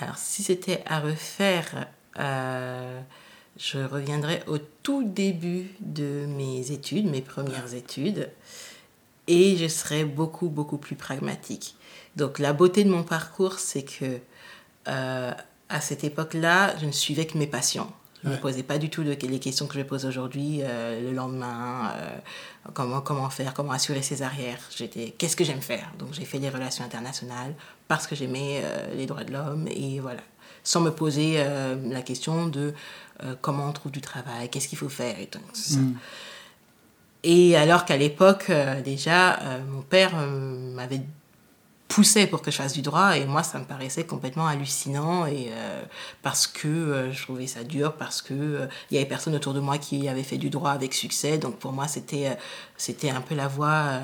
Alors, 0.00 0.18
si 0.18 0.42
c'était 0.42 0.82
à 0.86 1.00
refaire, 1.00 1.86
je 2.16 3.78
reviendrais 3.78 4.44
au 4.46 4.58
tout 4.58 5.04
début 5.04 5.70
de 5.80 6.26
mes 6.26 6.70
études, 6.70 7.10
mes 7.10 7.22
premières 7.22 7.74
études, 7.74 8.30
et 9.26 9.56
je 9.56 9.66
serais 9.68 10.04
beaucoup, 10.04 10.48
beaucoup 10.48 10.78
plus 10.78 10.96
pragmatique. 10.96 11.76
Donc, 12.16 12.38
la 12.38 12.52
beauté 12.52 12.84
de 12.84 12.90
mon 12.90 13.02
parcours, 13.02 13.58
c'est 13.58 13.84
que 13.84 14.20
à 15.68 15.80
cette 15.80 16.04
époque-là, 16.04 16.74
je 16.80 16.86
ne 16.86 16.92
suivais 16.92 17.26
que 17.26 17.36
mes 17.38 17.46
passions. 17.46 17.88
Je 18.24 18.28
ne 18.28 18.34
me 18.34 18.40
posais 18.40 18.64
pas 18.64 18.78
du 18.78 18.90
tout 18.90 19.02
les 19.02 19.38
questions 19.38 19.66
que 19.68 19.78
je 19.78 19.82
pose 19.82 20.04
aujourd'hui, 20.04 20.60
euh, 20.62 21.00
le 21.00 21.12
lendemain, 21.14 21.92
euh, 21.96 22.18
comment, 22.74 23.00
comment 23.00 23.30
faire, 23.30 23.54
comment 23.54 23.70
assurer 23.70 24.02
ses 24.02 24.22
arrières. 24.22 24.58
J'étais, 24.76 25.14
qu'est-ce 25.16 25.36
que 25.36 25.44
j'aime 25.44 25.60
faire? 25.60 25.92
Donc 26.00 26.08
j'ai 26.12 26.24
fait 26.24 26.40
des 26.40 26.48
relations 26.48 26.84
internationales 26.84 27.54
parce 27.86 28.08
que 28.08 28.16
j'aimais 28.16 28.60
euh, 28.64 28.94
les 28.96 29.06
droits 29.06 29.22
de 29.22 29.32
l'homme 29.32 29.68
et 29.68 30.00
voilà, 30.00 30.20
sans 30.64 30.80
me 30.80 30.90
poser 30.90 31.38
la 31.88 32.02
question 32.02 32.48
de 32.48 32.74
comment 33.40 33.68
on 33.68 33.72
trouve 33.72 33.92
du 33.92 34.00
travail, 34.00 34.48
qu'est-ce 34.50 34.66
qu'il 34.66 34.78
faut 34.78 34.88
faire 34.88 35.18
et 35.20 35.26
tout 35.26 35.38
ça. 35.52 35.78
Mm. 35.78 35.96
Et 37.22 37.56
alors 37.56 37.84
qu'à 37.84 37.96
l'époque, 37.96 38.50
déjà, 38.84 39.38
mon 39.68 39.82
père 39.82 40.16
m'avait 40.16 41.02
poussait 41.88 42.26
pour 42.26 42.42
que 42.42 42.50
je 42.50 42.56
fasse 42.56 42.74
du 42.74 42.82
droit 42.82 43.16
et 43.16 43.24
moi 43.24 43.42
ça 43.42 43.58
me 43.58 43.64
paraissait 43.64 44.04
complètement 44.04 44.46
hallucinant 44.46 45.24
et 45.26 45.48
euh, 45.50 45.82
parce 46.22 46.46
que 46.46 46.68
euh, 46.68 47.12
je 47.12 47.22
trouvais 47.22 47.46
ça 47.46 47.64
dur 47.64 47.94
parce 47.94 48.20
que 48.20 48.34
euh, 48.34 48.66
il 48.90 48.94
y 48.94 48.98
avait 48.98 49.08
personne 49.08 49.34
autour 49.34 49.54
de 49.54 49.60
moi 49.60 49.78
qui 49.78 50.06
avait 50.06 50.22
fait 50.22 50.36
du 50.36 50.50
droit 50.50 50.70
avec 50.70 50.92
succès. 50.92 51.38
Donc 51.38 51.56
pour 51.56 51.72
moi 51.72 51.88
c'était 51.88 52.36
c'était 52.76 53.10
un 53.10 53.22
peu 53.22 53.34
la 53.34 53.48
voie 53.48 54.00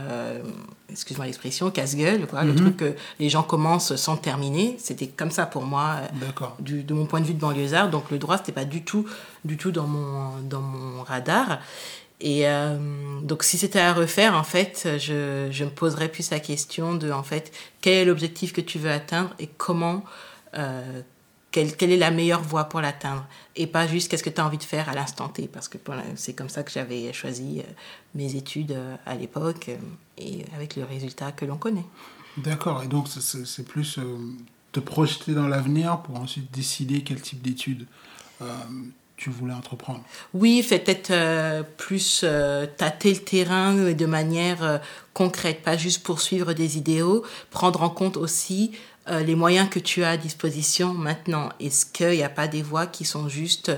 excuse-moi 0.91 1.27
l'expression 1.27 1.71
casse-gueule 1.71 2.27
quoi. 2.27 2.43
Le 2.43 2.53
mhm. 2.53 2.57
truc 2.57 2.77
que 2.79 2.95
les 3.21 3.29
gens 3.29 3.43
commencent 3.43 3.95
sans 3.97 4.17
terminer 4.17 4.77
c'était 4.79 5.09
comme 5.09 5.31
ça 5.31 5.45
pour 5.45 5.65
moi 5.65 5.97
de 6.61 6.95
mon 6.95 7.05
point 7.05 7.21
de 7.21 7.27
vue 7.27 7.35
de 7.35 7.41
banlieusard. 7.41 7.91
Donc 7.91 8.11
le 8.11 8.19
droit 8.19 8.39
c'était 8.39 8.53
pas 8.53 8.65
du 8.65 8.83
tout 8.83 9.05
du 9.45 9.59
tout 9.59 9.73
dans 9.73 9.87
mon 9.87 10.41
dans 10.41 10.63
mon 10.63 11.03
radar 11.03 11.59
et 12.21 12.47
euh, 12.49 13.21
donc, 13.23 13.43
si 13.43 13.59
c'était 13.59 13.81
à 13.81 13.93
refaire, 13.93 14.35
en 14.35 14.45
fait, 14.45 14.89
je, 14.99 15.49
je, 15.51 15.65
me 15.65 15.71
poserais 15.71 16.09
plus 16.09 16.31
la 16.31 16.41
question 16.41 16.95
de, 16.95 17.11
en 17.11 17.23
fait, 17.23 17.53
quel 17.81 17.95
est 17.95 18.05
l'objectif 18.05 18.53
que 18.53 18.61
tu 18.61 18.79
veux 18.79 18.91
atteindre 18.91 19.35
et 19.39 19.49
comment, 19.49 20.05
euh, 20.55 21.03
quelle, 21.51 21.77
quelle, 21.77 21.91
est 21.91 21.97
la 21.97 22.13
meilleure 22.13 22.43
voie 22.43 22.65
pour 22.65 22.81
l'atteindre. 22.81 23.27
Et 23.57 23.67
pas 23.67 23.87
juste 23.87 24.11
qu'est-ce 24.11 24.23
que 24.23 24.31
tu 24.31 24.41
as 24.41 24.47
envie 24.47 24.59
de 24.59 24.65
faire 24.65 24.89
à 24.89 24.95
l'instant 24.95 25.29
T, 25.29 25.49
parce 25.49 25.69
que 25.69 25.79
c'est 26.15 26.35
comme 26.35 26.49
ça 26.49 26.63
que 26.63 26.71
j'avais 26.71 27.13
choisi 27.13 27.61
euh, 27.61 27.73
mes 28.15 28.37
études 28.37 28.77
à 29.07 29.17
l'époque 29.17 29.71
et 30.17 30.45
avec 30.55 30.77
le 30.77 30.85
résultat 30.85 31.33
que 31.33 31.45
l'on 31.45 31.57
connaît. 31.57 31.87
D'accord, 32.37 32.83
et 32.83 32.89
donc 32.89 33.09
c'est 33.09 33.65
plus 33.65 33.99
te 34.73 34.81
projeter 34.81 35.35
dans 35.35 35.47
l'avenir 35.47 36.01
pour 36.03 36.17
ensuite 36.17 36.51
décider 36.53 37.03
quel 37.03 37.21
type 37.21 37.43
d'études 37.43 37.87
tu 39.17 39.31
voulais 39.31 39.55
entreprendre? 39.55 40.01
Oui, 40.33 40.65
peut-être 40.69 41.11
euh, 41.11 41.63
plus 41.77 42.23
euh, 42.25 42.67
tâter 42.67 43.13
le 43.13 43.21
terrain 43.21 43.75
de 43.75 44.07
manière 44.07 44.63
euh, 44.63 44.79
concrète, 45.13 45.63
pas 45.63 45.77
juste 45.77 46.03
poursuivre 46.03 46.53
des 46.53 46.77
idéaux, 46.77 47.25
prendre 47.51 47.83
en 47.83 47.91
compte 47.91 48.17
aussi 48.17 48.73
les 49.07 49.35
moyens 49.35 49.69
que 49.69 49.79
tu 49.79 50.03
as 50.03 50.13
à 50.13 50.17
disposition 50.17 50.95
maintenant. 50.95 51.51
Est-ce 51.61 51.85
qu'il 51.85 52.13
n'y 52.13 52.23
a 52.23 52.31
pas 52.31 52.49
des 52.49 52.63
voies 52.63 52.87
qui 52.87 53.05
sont 53.05 53.29
juste 53.29 53.71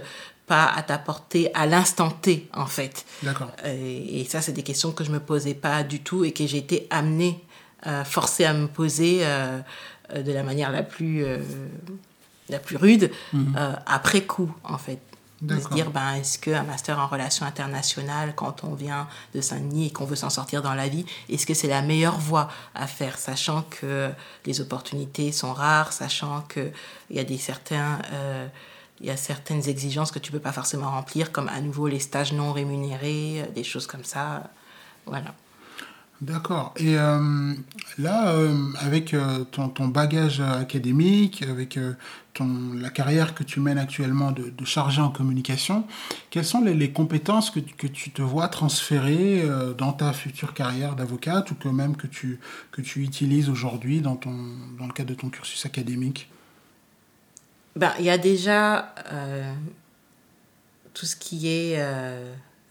pas 0.46 0.66
à 0.66 0.84
ta 0.84 0.98
portée 0.98 1.50
à 1.52 1.66
l'instant 1.66 2.10
T, 2.10 2.48
en 2.54 2.66
fait? 2.66 3.04
D'accord. 3.24 3.50
Et, 3.64 4.24
ça, 4.28 4.40
c'est 4.40 4.52
des 4.52 4.62
questions 4.62 4.92
que 4.92 5.02
je 5.02 5.10
me 5.10 5.18
posais 5.18 5.54
pas 5.54 5.82
du 5.82 5.98
tout 5.98 6.24
et 6.24 6.30
que 6.30 6.46
j'ai 6.46 6.58
été 6.58 6.86
amenée, 6.90 7.42
forcée 8.04 8.44
à 8.44 8.52
me 8.52 8.68
poser 8.68 9.24
de 10.14 10.32
la 10.32 10.44
manière 10.44 10.70
la 10.70 10.84
plus 10.84 11.24
la 12.48 12.60
plus 12.60 12.76
rude 12.76 13.10
mhm. 13.32 13.56
après 13.84 14.20
coup 14.20 14.54
en 14.62 14.78
fait 14.78 15.00
de 15.42 15.60
se 15.60 15.68
dire, 15.68 15.90
ben, 15.90 16.14
est-ce 16.14 16.38
qu'un 16.38 16.62
master 16.62 16.98
en 16.98 17.06
relations 17.06 17.44
internationales, 17.44 18.32
quand 18.34 18.64
on 18.64 18.74
vient 18.74 19.06
de 19.34 19.40
Saint-Denis 19.40 19.88
et 19.88 19.90
qu'on 19.90 20.06
veut 20.06 20.16
s'en 20.16 20.30
sortir 20.30 20.62
dans 20.62 20.74
la 20.74 20.88
vie, 20.88 21.04
est-ce 21.28 21.46
que 21.46 21.54
c'est 21.54 21.68
la 21.68 21.82
meilleure 21.82 22.18
voie 22.18 22.48
à 22.74 22.86
faire, 22.86 23.18
sachant 23.18 23.62
que 23.62 24.10
les 24.46 24.60
opportunités 24.60 25.32
sont 25.32 25.52
rares, 25.52 25.92
sachant 25.92 26.42
qu'il 26.42 26.72
y 27.10 27.18
a 27.18 27.24
des 27.24 27.38
certains... 27.38 27.98
Euh, 28.12 28.46
il 29.00 29.06
y 29.06 29.10
a 29.10 29.16
certaines 29.18 29.68
exigences 29.68 30.10
que 30.10 30.18
tu 30.18 30.32
peux 30.32 30.40
pas 30.40 30.52
forcément 30.52 30.90
remplir, 30.90 31.30
comme 31.30 31.48
à 31.48 31.60
nouveau 31.60 31.86
les 31.86 32.00
stages 32.00 32.32
non 32.32 32.52
rémunérés, 32.52 33.42
euh, 33.42 33.50
des 33.54 33.62
choses 33.62 33.86
comme 33.86 34.04
ça. 34.04 34.44
Voilà. 35.04 35.34
D'accord. 36.22 36.72
Et 36.78 36.96
euh, 36.98 37.52
là, 37.98 38.30
euh, 38.30 38.54
avec 38.78 39.12
euh, 39.12 39.44
ton, 39.44 39.88
bagage 39.88 40.40
académique, 40.40 41.42
avec 41.42 41.78
ton, 42.32 42.72
la 42.72 42.88
carrière 42.88 43.34
que 43.34 43.42
tu 43.42 43.60
mènes 43.60 43.76
actuellement 43.76 44.32
de, 44.32 44.48
de 44.48 44.64
chargé 44.64 45.02
en 45.02 45.10
communication, 45.10 45.86
quelles 46.30 46.46
sont 46.46 46.62
les, 46.62 46.90
compétences 46.90 47.50
que, 47.50 47.60
que, 47.60 47.86
tu 47.86 48.10
te 48.12 48.22
vois 48.22 48.48
transférer 48.48 49.46
dans 49.76 49.92
ta 49.92 50.14
future 50.14 50.54
carrière 50.54 50.96
d'avocate 50.96 51.50
ou 51.50 51.54
que 51.54 51.68
même 51.68 51.96
que 51.96 52.06
tu, 52.06 52.40
que 52.72 52.80
tu 52.80 53.02
utilises 53.02 53.50
aujourd'hui 53.50 54.00
dans, 54.00 54.18
dans 54.78 54.86
le 54.86 54.92
cadre 54.94 55.10
de 55.10 55.14
ton 55.14 55.28
cursus 55.28 55.66
académique? 55.66 56.30
Ben, 57.74 57.92
Il 57.98 58.06
y 58.06 58.10
a 58.10 58.16
déjà 58.16 58.94
tout 60.94 61.04
ce 61.04 61.14
qui 61.14 61.48
est 61.48 61.78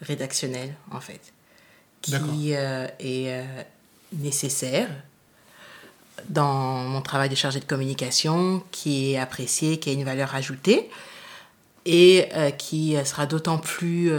rédactionnel, 0.01 0.73
en 0.89 0.99
fait 0.99 1.34
qui 2.05 2.53
euh, 2.53 2.87
est 2.99 3.29
euh, 3.29 3.43
nécessaire 4.13 4.89
dans 6.29 6.83
mon 6.83 7.01
travail 7.01 7.29
de 7.29 7.35
chargé 7.35 7.59
de 7.59 7.65
communication, 7.65 8.63
qui 8.71 9.13
est 9.13 9.17
apprécié, 9.17 9.79
qui 9.79 9.89
a 9.89 9.93
une 9.93 10.03
valeur 10.03 10.33
ajoutée 10.33 10.89
et 11.85 12.29
euh, 12.33 12.51
qui 12.51 12.95
sera 13.05 13.25
d'autant 13.25 13.57
plus 13.57 14.11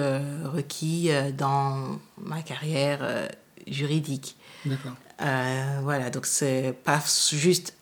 requis 0.44 1.10
dans 1.36 1.98
ma 2.18 2.42
carrière 2.42 3.28
juridique. 3.66 4.36
D'accord. 4.64 4.92
voilà, 5.82 6.10
donc 6.10 6.26
c'est 6.26 6.74
pas 6.84 7.02
juste 7.32 7.74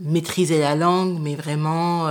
maîtriser 0.00 0.58
la 0.58 0.74
langue, 0.74 1.20
mais 1.20 1.36
vraiment 1.36 2.10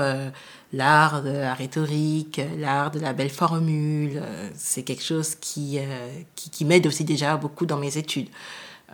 l'art 0.73 1.21
de 1.21 1.31
la 1.31 1.53
rhétorique, 1.53 2.41
l'art 2.57 2.91
de 2.91 2.99
la 2.99 3.13
belle 3.13 3.29
formule. 3.29 4.21
Euh, 4.21 4.49
c'est 4.55 4.83
quelque 4.83 5.03
chose 5.03 5.35
qui, 5.35 5.79
euh, 5.79 6.09
qui, 6.35 6.49
qui 6.49 6.65
m'aide 6.65 6.87
aussi 6.87 7.03
déjà 7.03 7.37
beaucoup 7.37 7.65
dans 7.65 7.77
mes 7.77 7.97
études. 7.97 8.29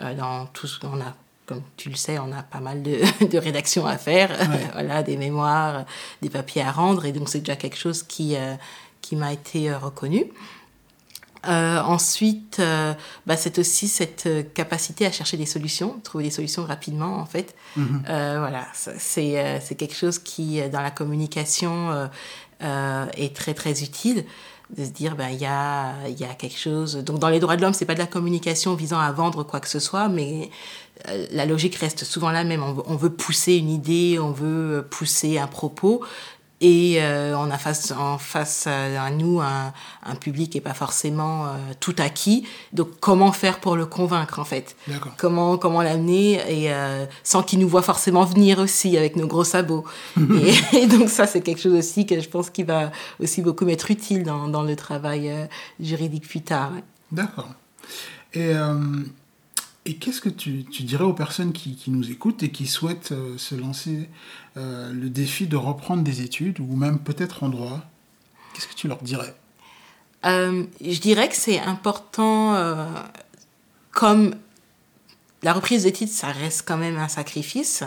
Euh, 0.02 0.14
dans 0.16 0.46
tout 0.48 0.68
ce 0.68 0.80
qu'on 0.80 1.00
a, 1.02 1.16
comme 1.46 1.62
tu 1.76 1.90
le 1.90 1.96
sais, 1.96 2.20
on 2.20 2.32
a 2.32 2.44
pas 2.44 2.60
mal 2.60 2.84
de, 2.84 3.00
de 3.26 3.38
rédactions 3.38 3.86
à 3.86 3.98
faire, 3.98 4.32
voilà, 4.74 5.04
des 5.04 5.18
mémoires, 5.18 5.86
des 6.22 6.30
papiers 6.30 6.62
à 6.62 6.72
rendre, 6.72 7.06
et 7.06 7.12
donc 7.12 7.30
c'est 7.30 7.40
déjà 7.40 7.56
quelque 7.56 7.78
chose 7.78 8.04
qui, 8.04 8.36
qui 9.02 9.16
m'a 9.16 9.34
été 9.34 9.74
reconnu. 9.74 10.26
Euh, 11.46 11.80
ensuite, 11.82 12.58
euh, 12.60 12.94
bah, 13.26 13.38
c'est 13.38 13.60
aussi 13.60 13.88
cette 13.88 14.26
euh, 14.26 14.44
capacité 14.44 15.06
à 15.06 15.12
chercher 15.12 15.38
des 15.38 15.46
solutions, 15.46 16.00
trouver 16.04 16.26
des 16.26 16.32
solutions 16.32 16.66
rapidement, 16.66 17.18
en 17.18 17.26
fait. 17.26 17.56
Mhm. 17.76 18.04
voilà, 18.06 18.66
c'est 18.74 19.76
quelque 19.78 19.96
chose 19.96 20.20
qui, 20.20 20.62
dans 20.70 20.82
la 20.82 20.92
communication, 20.92 22.10
est 22.62 23.36
très, 23.36 23.54
très 23.54 23.84
utile. 23.84 24.26
de 24.76 24.84
se 24.84 24.90
dire 24.90 25.16
ben 25.16 25.30
il 25.30 25.40
y 25.40 25.46
a 25.46 25.94
il 26.10 26.20
y 26.20 26.26
a 26.26 26.34
quelque 26.34 26.58
chose 26.60 26.98
donc 26.98 27.20
dans 27.20 27.30
les 27.30 27.40
droits 27.40 27.56
de 27.56 27.62
l'homme 27.62 27.74
c'est 27.74 27.86
pas 27.86 27.94
de 27.94 28.00
la 28.00 28.06
communication 28.06 28.76
visant 28.76 29.00
à 29.00 29.10
vendre 29.14 29.44
quoi 29.44 29.62
que 29.62 29.70
ce 29.70 29.80
soit 29.80 30.10
mais 30.10 30.50
la 31.32 31.46
logique 31.46 31.76
reste 31.76 32.04
souvent 32.04 32.32
la 32.32 32.44
même 32.44 32.62
on 32.62 32.96
veut, 32.98 33.10
pousser 33.10 33.56
une 33.56 33.70
idée 33.70 34.20
on 34.20 34.34
veut 34.34 34.86
pousser 34.92 35.38
un 35.38 35.48
propos 35.48 36.04
et 36.60 36.98
euh, 37.00 37.38
on 37.38 37.52
a 37.52 37.58
face 37.58 37.92
en 37.92 38.18
face 38.18 38.68
à 38.68 39.10
nous 39.12 39.42
un, 39.42 39.74
un 40.04 40.16
public 40.16 40.52
qui 40.52 40.58
est 40.58 40.62
pas 40.62 40.74
forcément 40.74 41.46
euh, 41.46 41.50
tout 41.80 41.96
acquis. 42.00 42.48
Donc 42.74 42.90
comment 43.00 43.32
faire 43.32 43.60
pour 43.60 43.76
le 43.76 43.86
convaincre 43.86 44.40
en 44.40 44.46
fait? 44.46 44.76
Comment 45.18 45.58
comment 45.58 45.82
l'amener? 45.82 46.42
Et 46.50 46.72
sans 47.24 47.44
qu'il 47.44 47.60
nous 47.60 47.70
voit 47.70 47.82
forcément 47.82 48.26
venir 48.26 48.60
aussi 48.60 48.98
avec 48.98 49.16
nos 49.16 49.28
gros 49.28 49.44
sabots. 49.44 49.84
Et, 50.18 50.78
et, 50.84 50.88
donc 50.88 51.10
ça 51.10 51.28
c'est 51.28 51.42
quelque 51.42 51.62
chose 51.62 51.74
aussi 51.74 52.06
que 52.06 52.20
je 52.20 52.30
pense 52.30 52.50
qui 52.50 52.64
va 52.64 52.92
aussi 53.22 53.42
beaucoup 53.42 53.66
m'être 53.66 53.90
utile 53.92 54.24
dans, 54.24 54.48
dans 54.48 54.64
le 54.64 54.76
travail 54.76 55.32
juridique 55.80 56.28
plus 56.28 56.42
tard 56.42 56.72
d'accord. 57.12 57.50
Et 58.34 58.52
et 59.88 59.96
qu'est-ce 59.96 60.20
que 60.20 60.28
tu, 60.28 60.64
dirais 60.64 61.06
aux 61.06 61.14
personnes 61.14 61.54
qui, 61.54 61.82
nous 61.88 62.12
écoutent 62.12 62.44
et 62.44 62.52
qui 62.52 62.68
souhaitent 62.68 63.14
euh, 63.14 63.38
se 63.38 63.56
lancer 63.56 64.10
euh, 64.58 64.92
le 64.92 65.10
défi 65.10 65.48
de 65.48 65.56
reprendre 65.56 66.04
des 66.04 66.22
études 66.22 66.60
ou 66.60 66.76
même 66.76 67.00
peut-être 67.00 67.44
en 67.44 67.50
droit? 67.50 67.80
Qu'est-ce 68.54 68.68
que 68.68 68.74
tu 68.74 68.90
leur 68.90 69.02
dirais? 69.02 69.34
Euh, 70.26 70.66
Je 70.82 71.00
dirais 71.00 71.30
que 71.30 71.38
c'est 71.38 71.60
important, 71.60 72.86
comme 73.92 74.36
la 75.42 75.54
reprise 75.54 75.84
d'études, 75.84 76.10
ça 76.10 76.34
reste 76.34 76.68
quand 76.68 76.78
même 76.78 76.98
un 76.98 77.08
sacrifice. 77.08 77.84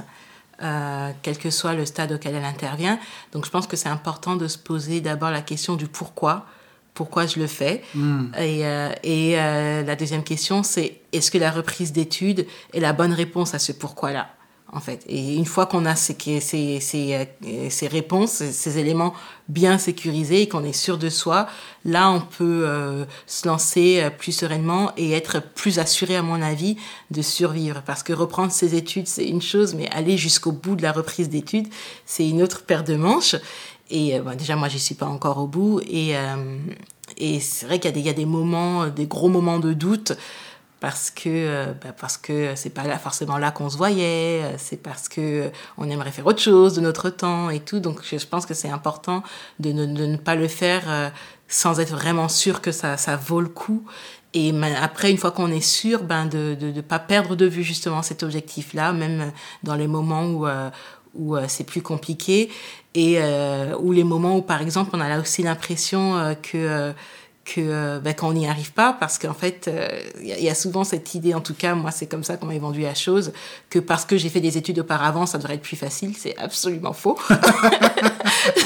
quel 0.58 1.38
que 1.38 1.50
soit 1.50 1.74
le 1.74 1.84
stade 1.84 2.12
auquel 2.12 2.34
elle 2.34 2.44
intervient. 2.44 2.98
Donc 3.32 3.44
je 3.44 3.50
pense 3.50 3.66
que 3.66 3.76
c'est 3.76 3.88
important 3.90 4.36
de 4.36 4.48
se 4.48 4.56
poser 4.56 5.02
d'abord 5.02 5.30
la 5.30 5.42
question 5.42 5.76
du 5.76 5.86
pourquoi 5.86 6.46
pourquoi 6.94 7.26
je 7.26 7.38
le 7.38 7.46
fais. 7.46 7.82
Hmm. 7.94 8.26
Et, 8.38 8.66
euh, 8.66 8.90
et 9.02 9.38
euh, 9.38 9.82
la 9.82 9.96
deuxième 9.96 10.24
question, 10.24 10.62
c'est 10.62 11.00
est-ce 11.12 11.30
que 11.30 11.38
la 11.38 11.50
reprise 11.50 11.92
d'études 11.92 12.46
est 12.74 12.80
la 12.80 12.92
bonne 12.92 13.12
réponse 13.12 13.54
à 13.54 13.58
ce 13.58 13.72
pourquoi-là 13.72 14.28
en 14.72 14.78
fait? 14.78 15.02
Et 15.08 15.34
une 15.34 15.46
fois 15.46 15.66
qu'on 15.66 15.84
a 15.84 15.96
ces, 15.96 16.16
ces, 16.40 16.78
ces, 16.78 17.14
euh, 17.14 17.66
ces, 17.70 17.88
réponses, 17.88 18.44
ces 18.52 18.78
éléments 18.78 19.14
bien 19.48 19.78
sécurisés 19.78 20.42
et 20.42 20.48
qu'on 20.48 20.62
est 20.62 20.72
sûr 20.72 20.96
de 20.96 21.08
soi, 21.08 21.48
là, 21.84 22.08
on 22.08 22.20
peut 22.20 23.04
se 23.26 23.48
lancer 23.48 24.08
plus 24.16 24.30
sereinement 24.30 24.92
et 24.96 25.10
être 25.10 25.42
plus 25.42 25.80
assuré, 25.80 26.14
à 26.14 26.22
mon 26.22 26.40
avis, 26.40 26.76
de 27.10 27.20
survivre. 27.20 27.82
Parce 27.84 28.04
que 28.04 28.12
reprendre 28.12 28.52
ses 28.52 28.76
études, 28.76 29.08
c'est 29.08 29.26
une 29.26 29.42
chose, 29.42 29.74
mais 29.74 29.90
aller 29.90 30.16
jusqu'au 30.16 30.52
bout 30.52 30.76
de 30.76 30.82
la 30.82 30.92
reprise 30.92 31.28
d'études, 31.28 31.66
c'est 32.06 32.28
une 32.28 32.40
autre 32.40 32.62
paire 32.62 32.84
de 32.84 32.94
manches. 32.94 33.34
Et 33.90 34.18
euh, 34.18 34.34
déjà, 34.34 34.56
moi, 34.56 34.68
j'y 34.68 34.78
suis 34.78 34.94
pas 34.94 35.06
encore 35.06 35.38
au 35.38 35.46
bout. 35.46 35.80
Et, 35.86 36.16
euh, 36.16 36.58
et 37.18 37.40
c'est 37.40 37.66
vrai 37.66 37.78
qu'il 37.80 37.96
y, 37.96 38.00
y, 38.00 38.08
a 38.08 38.12
des 38.12 38.24
moments, 38.24 38.86
des 38.86 39.06
gros 39.06 39.28
moments 39.28 39.58
de 39.58 39.72
doute 39.72 40.12
parce 40.78 41.10
que 41.10 41.28
euh, 41.28 41.74
bah 41.74 42.08
c'est 42.54 42.70
pas 42.70 42.98
forcément 42.98 43.36
là 43.36 43.50
qu'on 43.50 43.68
se 43.68 43.76
voyait 43.76 44.54
c'est 44.56 44.78
parce 44.78 45.10
que 45.10 45.50
on 45.76 45.90
aimerait 45.90 46.10
faire 46.10 46.26
autre 46.26 46.40
chose 46.40 46.74
de 46.74 46.80
notre 46.80 47.10
temps 47.10 47.50
et 47.50 47.60
tout 47.60 47.80
donc 47.80 48.00
je, 48.02 48.26
pense 48.26 48.46
que 48.46 48.54
c'est 48.54 48.70
important 48.70 49.22
de 49.58 49.72
ne, 49.72 49.84
de 49.84 50.06
ne, 50.06 50.16
pas 50.16 50.36
le 50.36 50.48
faire 50.48 51.12
sans 51.48 51.80
être 51.80 51.92
vraiment 51.92 52.30
sûr 52.30 52.62
que 52.62 52.72
ça 52.72 52.96
ça 52.96 53.16
vaut 53.16 53.42
le 53.42 53.48
coup 53.48 53.84
et 54.32 54.54
après 54.80 55.10
une 55.10 55.18
fois 55.18 55.32
qu'on 55.32 55.52
est 55.52 55.60
sûr 55.60 56.02
ben 56.02 56.24
de 56.24 56.56
de 56.58 56.70
ne 56.70 56.80
pas 56.80 56.98
perdre 56.98 57.36
de 57.36 57.44
vue 57.44 57.62
justement 57.62 58.00
cet 58.00 58.22
objectif 58.22 58.72
là 58.72 58.94
même 58.94 59.32
dans 59.62 59.74
les 59.74 59.86
moments 59.86 60.24
où 60.24 60.46
où 61.14 61.36
c'est 61.48 61.64
plus 61.64 61.82
compliqué. 61.82 62.50
Et 62.94 63.16
euh, 63.18 63.76
ou 63.78 63.92
les 63.92 64.04
moments 64.04 64.36
où 64.36 64.42
par 64.42 64.62
exemple 64.62 64.90
on 64.94 65.00
a 65.00 65.20
aussi 65.20 65.42
l'impression 65.42 66.16
euh, 66.16 66.34
que 66.34 66.56
euh, 66.56 66.92
que 67.54 67.60
euh, 67.60 67.98
ben, 67.98 68.14
qu'on 68.14 68.32
n'y 68.32 68.46
arrive 68.46 68.72
pas 68.72 68.92
parce 68.92 69.18
qu'en 69.18 69.34
fait 69.34 69.68
il 70.22 70.30
euh, 70.30 70.38
y, 70.38 70.48
a 70.48 70.54
souvent 70.54 70.84
cette 70.84 71.14
idée 71.14 71.34
en 71.34 71.40
tout 71.40 71.54
cas 71.54 71.74
moi 71.74 71.90
c'est 71.90 72.06
comme 72.06 72.22
ça 72.22 72.36
qu'on 72.36 72.46
m'a 72.46 72.56
vendu 72.58 72.82
la 72.82 72.94
chose 72.94 73.32
que 73.70 73.80
parce 73.80 74.04
que 74.04 74.16
j'ai 74.16 74.28
fait 74.28 74.40
des 74.40 74.56
études 74.56 74.78
auparavant 74.78 75.26
ça 75.26 75.38
devrait 75.38 75.54
être 75.54 75.62
plus 75.62 75.76
facile. 75.76 76.14
C'est 76.16 76.36
absolument 76.38 76.92
faux. 76.92 77.18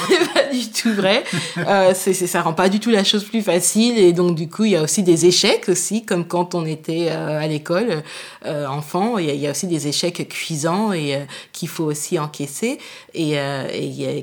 C'est 0.09 0.33
pas 0.33 0.53
du 0.53 0.71
tout 0.71 0.93
vrai. 0.93 1.25
Euh, 1.59 1.93
c'est 1.95 2.15
ça 2.15 2.43
rend 2.43 2.53
pas 2.53 2.69
du 2.69 2.79
tout 2.79 2.91
la 2.91 3.05
chose 3.05 3.25
plus 3.25 3.43
facile. 3.43 3.99
Et 3.99 4.13
donc 4.13 4.35
du 4.35 4.49
coup 4.49 4.65
il 4.65 4.73
y 4.73 4.77
a 4.77 4.83
aussi 4.83 5.03
des 5.03 5.27
échecs 5.27 5.69
aussi 5.69 6.05
comme 6.05 6.27
quand 6.27 6.55
on 6.55 6.65
était 6.65 7.09
euh, 7.11 7.41
à 7.41 7.47
l'école 7.47 8.03
enfant. 8.45 9.19
Il 9.19 9.35
y, 9.35 9.47
a 9.47 9.51
aussi 9.51 9.67
des 9.67 9.89
échecs 9.89 10.29
cuisants 10.29 10.93
et 10.93 11.19
qu'il 11.53 11.69
faut 11.69 11.85
aussi 11.85 12.19
encaisser. 12.19 12.79
Et 13.15 13.37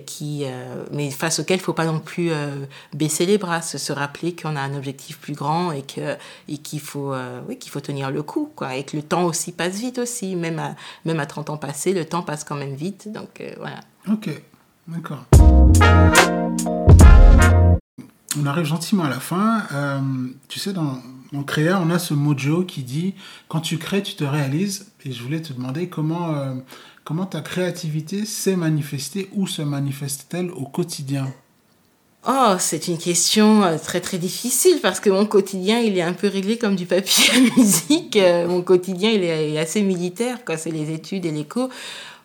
qui 0.05 0.45
mais 0.91 1.09
face 1.09 1.39
auxquels 1.39 1.57
il 1.57 1.63
faut 1.63 1.73
pas 1.73 1.85
non 1.85 1.99
plus 1.99 2.31
baisser 2.93 3.25
les 3.25 3.37
bras 3.37 3.61
se, 3.61 3.77
se 3.77 3.91
rappeler 3.91 4.35
qu'on 4.35 4.50
a 4.55 4.61
un 4.61 4.75
objectif 4.75 5.19
plus 5.19 5.33
grand 5.33 5.71
et 5.71 5.81
que 5.81 6.15
et 6.47 6.57
qu'il 6.57 6.79
faut 6.79 7.13
euh, 7.13 7.41
oui 7.47 7.57
qu'il 7.57 7.71
faut 7.71 7.79
tenir 7.79 8.11
le 8.11 8.23
coup 8.23 8.51
quoi 8.55 8.75
et 8.75 8.83
que 8.83 8.95
le 8.95 9.03
temps 9.03 9.25
aussi 9.25 9.51
passe 9.51 9.79
vite 9.79 9.97
aussi. 9.97 10.35
Même 10.35 10.59
à 10.59 10.75
même 11.05 11.19
à 11.19 11.25
30 11.25 11.49
ans 11.51 11.57
passés 11.57 11.93
le 11.93 12.05
temps 12.05 12.23
passe 12.23 12.43
quand 12.43 12.55
même 12.55 12.75
vite 12.75 13.11
donc 13.11 13.41
euh, 13.41 13.51
voilà. 13.57 13.79
Ok 14.11 14.29
d'accord. 14.87 15.25
On 18.39 18.45
arrive 18.45 18.65
gentiment 18.65 19.03
à 19.03 19.09
la 19.09 19.19
fin. 19.19 19.63
Euh, 19.73 19.99
tu 20.47 20.59
sais 20.59 20.73
dans 20.73 21.01
dans 21.33 21.43
Créa, 21.43 21.79
on 21.79 21.89
a 21.89 21.99
ce 21.99 22.13
mojo 22.13 22.63
qui 22.63 22.83
dit 22.83 23.13
quand 23.47 23.61
tu 23.61 23.77
crées, 23.77 24.03
tu 24.03 24.15
te 24.15 24.23
réalises. 24.23 24.91
Et 25.05 25.11
je 25.11 25.23
voulais 25.23 25.41
te 25.41 25.53
demander 25.53 25.87
comment, 25.87 26.35
comment 27.05 27.25
ta 27.25 27.39
créativité 27.39 28.25
s'est 28.25 28.57
manifestée 28.57 29.29
ou 29.33 29.47
se 29.47 29.61
manifeste-t-elle 29.61 30.51
au 30.51 30.65
quotidien? 30.65 31.31
Oh, 32.27 32.55
c'est 32.59 32.87
une 32.87 32.99
question 32.99 33.63
euh, 33.63 33.77
très 33.79 33.99
très 33.99 34.19
difficile 34.19 34.77
parce 34.79 34.99
que 34.99 35.09
mon 35.09 35.25
quotidien 35.25 35.79
il 35.79 35.97
est 35.97 36.03
un 36.03 36.13
peu 36.13 36.27
réglé 36.27 36.59
comme 36.59 36.75
du 36.75 36.85
papier 36.85 37.23
à 37.33 37.39
musique. 37.57 38.15
Euh, 38.15 38.47
mon 38.47 38.61
quotidien 38.61 39.09
il 39.09 39.23
est 39.23 39.57
assez 39.57 39.81
militaire, 39.81 40.45
quoi. 40.45 40.55
C'est 40.55 40.69
les 40.69 40.91
études 40.91 41.25
et 41.25 41.43
cours. 41.45 41.69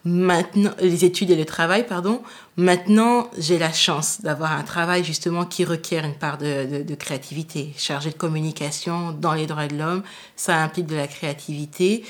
Maintenant, 0.05 0.71
les 0.81 1.05
études 1.05 1.31
et 1.31 1.35
le 1.35 1.47
travail, 1.47 1.85
pardon. 1.85 2.21
Maintenant, 2.57 3.29
j'ai 3.39 3.59
la 3.59 3.73
chance 3.73 4.21
d'avoir 4.21 4.53
un 4.53 4.63
travail 4.63 5.03
justement 5.03 5.45
qui 5.45 5.65
requiert 5.65 6.05
une 6.05 6.15
part 6.15 6.39
de, 6.39 6.79
de, 6.79 6.83
de 6.85 6.95
créativité. 6.95 7.73
Chargé 7.77 8.11
de 8.11 8.17
communication 8.17 9.11
dans 9.11 9.33
les 9.33 9.47
droits 9.47 9.67
de 9.67 9.77
l'homme, 9.77 10.03
ça 10.37 10.63
implique 10.63 10.87
de 10.87 10.95
la 10.95 11.09
créativité 11.09 12.05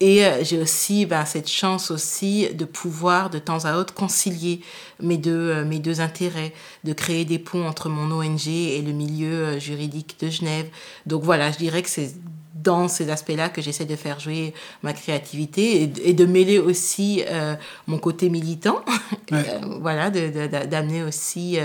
et 0.00 0.24
euh, 0.24 0.42
j'ai 0.42 0.58
aussi 0.58 1.06
ben, 1.06 1.24
cette 1.24 1.48
chance 1.48 1.90
aussi 1.90 2.48
de 2.54 2.64
pouvoir 2.64 3.30
de 3.30 3.38
temps 3.38 3.64
à 3.64 3.76
autre 3.76 3.94
concilier 3.94 4.60
mes 5.00 5.18
deux, 5.18 5.50
euh, 5.50 5.64
mes 5.64 5.78
deux 5.78 6.00
intérêts, 6.00 6.52
de 6.84 6.92
créer 6.92 7.24
des 7.24 7.38
ponts 7.38 7.66
entre 7.66 7.88
mon 7.88 8.10
ONG 8.10 8.48
et 8.48 8.82
le 8.82 8.92
milieu 8.92 9.32
euh, 9.32 9.58
juridique 9.60 10.16
de 10.20 10.30
Genève. 10.30 10.66
Donc 11.06 11.22
voilà, 11.22 11.52
je 11.52 11.58
dirais 11.58 11.82
que 11.82 11.90
c'est 11.90 12.14
dans 12.62 12.88
ces 12.88 13.10
aspects-là 13.10 13.48
que 13.48 13.62
j'essaie 13.62 13.84
de 13.84 13.96
faire 13.96 14.20
jouer 14.20 14.54
ma 14.82 14.92
créativité 14.92 15.82
et, 15.82 16.12
de 16.12 16.24
mêler 16.26 16.58
aussi 16.58 17.22
euh, 17.28 17.54
mon 17.86 17.98
côté 17.98 18.28
militant, 18.28 18.84
ouais. 19.32 19.44
voilà, 19.80 20.10
d'amener 20.10 21.02
aussi 21.02 21.58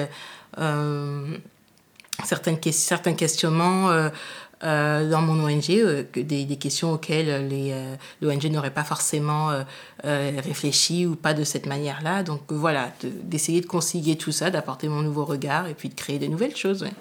euh, 0.58 1.38
certaines, 2.24 2.60
certains 2.72 3.14
questionnements 3.14 4.10
euh, 4.66 5.10
dans 5.10 5.22
mon 5.22 5.44
ONG, 5.44 5.70
euh, 5.70 6.04
des, 6.14 6.46
des, 6.46 6.56
questions 6.58 6.92
auxquelles 6.94 7.48
les 7.48 7.72
euh, 7.72 7.96
l'ONG 8.22 8.46
n'aurait 8.46 8.74
pas 8.74 8.84
forcément 8.84 9.52
euh, 9.52 9.64
euh, 10.06 10.42
réfléchi 10.44 11.06
ou 11.06 11.16
pas 11.16 11.34
de 11.34 11.44
cette 11.44 11.66
manière-là. 11.66 12.24
Donc 12.24 12.42
voilà, 12.50 12.92
d'essayer 13.24 13.60
de, 13.62 13.66
de, 13.66 13.70
concilier 13.70 14.18
tout 14.18 14.32
ça, 14.32 14.50
d'apporter 14.50 14.88
mon 14.88 15.02
nouveau 15.02 15.26
regard 15.26 15.68
et 15.68 15.74
puis 15.74 15.90
de 15.90 15.96
créer 15.96 16.20
de 16.20 16.28
nouvelles 16.28 16.56
choses. 16.56 16.84
Ouais. 16.84 16.94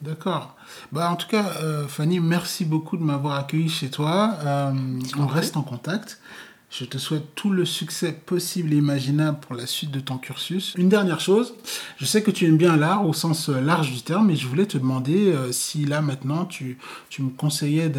D'accord. 0.00 0.56
Bah, 0.90 1.10
en 1.10 1.16
tout 1.16 1.28
cas, 1.28 1.44
Fanny, 1.88 2.18
merci 2.18 2.64
beaucoup 2.64 2.96
de 2.96 3.04
m'avoir 3.04 3.38
accueilli 3.38 3.68
chez 3.68 3.88
toi. 3.88 4.36
on 5.16 5.26
reste 5.26 5.56
en 5.56 5.62
contact. 5.62 6.18
Je 6.72 6.86
te 6.86 6.96
souhaite 6.96 7.34
tout 7.34 7.50
le 7.50 7.66
succès 7.66 8.12
possible 8.12 8.72
et 8.72 8.78
imaginable 8.78 9.38
pour 9.40 9.54
la 9.54 9.66
suite 9.66 9.90
de 9.90 10.00
ton 10.00 10.16
cursus. 10.16 10.72
Une 10.78 10.88
dernière 10.88 11.20
chose, 11.20 11.52
je 11.98 12.06
sais 12.06 12.22
que 12.22 12.30
tu 12.30 12.46
aimes 12.46 12.56
bien 12.56 12.78
l'art 12.78 13.06
au 13.06 13.12
sens 13.12 13.50
euh, 13.50 13.60
large 13.60 13.92
du 13.92 14.00
terme, 14.00 14.28
mais 14.28 14.36
je 14.36 14.46
voulais 14.46 14.64
te 14.64 14.78
demander 14.78 15.32
euh, 15.32 15.52
si 15.52 15.84
là 15.84 16.00
maintenant 16.00 16.46
tu, 16.46 16.78
tu 17.10 17.20
me 17.20 17.28
conseillais 17.28 17.90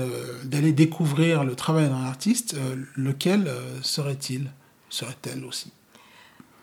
d'aller 0.44 0.72
découvrir 0.72 1.44
le 1.44 1.56
travail 1.56 1.88
d'un 1.88 2.04
artiste, 2.04 2.56
euh, 2.56 2.76
lequel 2.96 3.48
serait-il? 3.84 4.50
Serait-elle 4.90 5.46
aussi? 5.46 5.72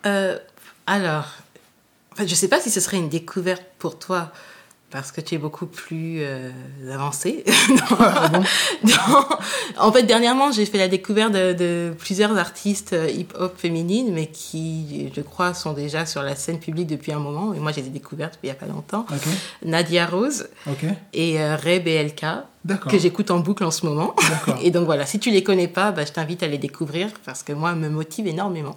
Alors, 0.02 1.28
en 2.12 2.16
fait, 2.16 2.26
je 2.26 2.32
ne 2.32 2.36
sais 2.36 2.48
pas 2.48 2.60
si 2.60 2.70
ce 2.70 2.80
serait 2.80 2.96
une 2.96 3.08
découverte 3.08 3.64
pour 3.78 4.00
toi 4.00 4.32
parce 4.90 5.12
que 5.12 5.20
tu 5.20 5.36
es 5.36 5.38
beaucoup 5.38 5.66
plus 5.66 6.18
euh, 6.20 6.50
avancé. 6.92 7.44
Ah 7.98 8.28
bon? 8.28 8.42
En 9.78 9.92
fait, 9.92 10.02
dernièrement, 10.02 10.52
j'ai 10.52 10.66
fait 10.66 10.78
la 10.78 10.88
découverte 10.88 11.32
de, 11.32 11.52
de 11.52 11.94
plusieurs 11.98 12.36
artistes 12.36 12.92
euh, 12.92 13.08
hip-hop 13.08 13.56
féminines, 13.56 14.12
mais 14.12 14.26
qui, 14.26 15.10
je 15.14 15.20
crois, 15.20 15.54
sont 15.54 15.72
déjà 15.72 16.06
sur 16.06 16.22
la 16.22 16.34
scène 16.34 16.58
publique 16.58 16.88
depuis 16.88 17.12
un 17.12 17.18
moment. 17.18 17.54
Et 17.54 17.58
moi, 17.58 17.72
j'ai 17.72 17.82
des 17.82 17.90
découvertes 17.90 18.38
il 18.42 18.46
n'y 18.46 18.50
a 18.50 18.54
pas 18.54 18.66
longtemps. 18.66 19.06
Okay. 19.08 19.30
Nadia 19.64 20.06
Rose 20.06 20.48
okay. 20.66 20.92
et 21.12 21.40
euh, 21.40 21.56
Ray 21.56 21.80
BLK, 21.80 22.24
que 22.88 22.98
j'écoute 22.98 23.30
en 23.30 23.40
boucle 23.40 23.64
en 23.64 23.70
ce 23.70 23.86
moment. 23.86 24.14
Et 24.62 24.70
donc 24.70 24.84
voilà, 24.84 25.06
si 25.06 25.18
tu 25.18 25.30
les 25.30 25.42
connais 25.42 25.68
pas, 25.68 25.92
bah, 25.92 26.04
je 26.04 26.12
t'invite 26.12 26.42
à 26.42 26.46
les 26.46 26.58
découvrir 26.58 27.08
parce 27.24 27.42
que 27.42 27.52
moi, 27.52 27.74
me 27.74 27.88
motive 27.88 28.26
énormément. 28.26 28.76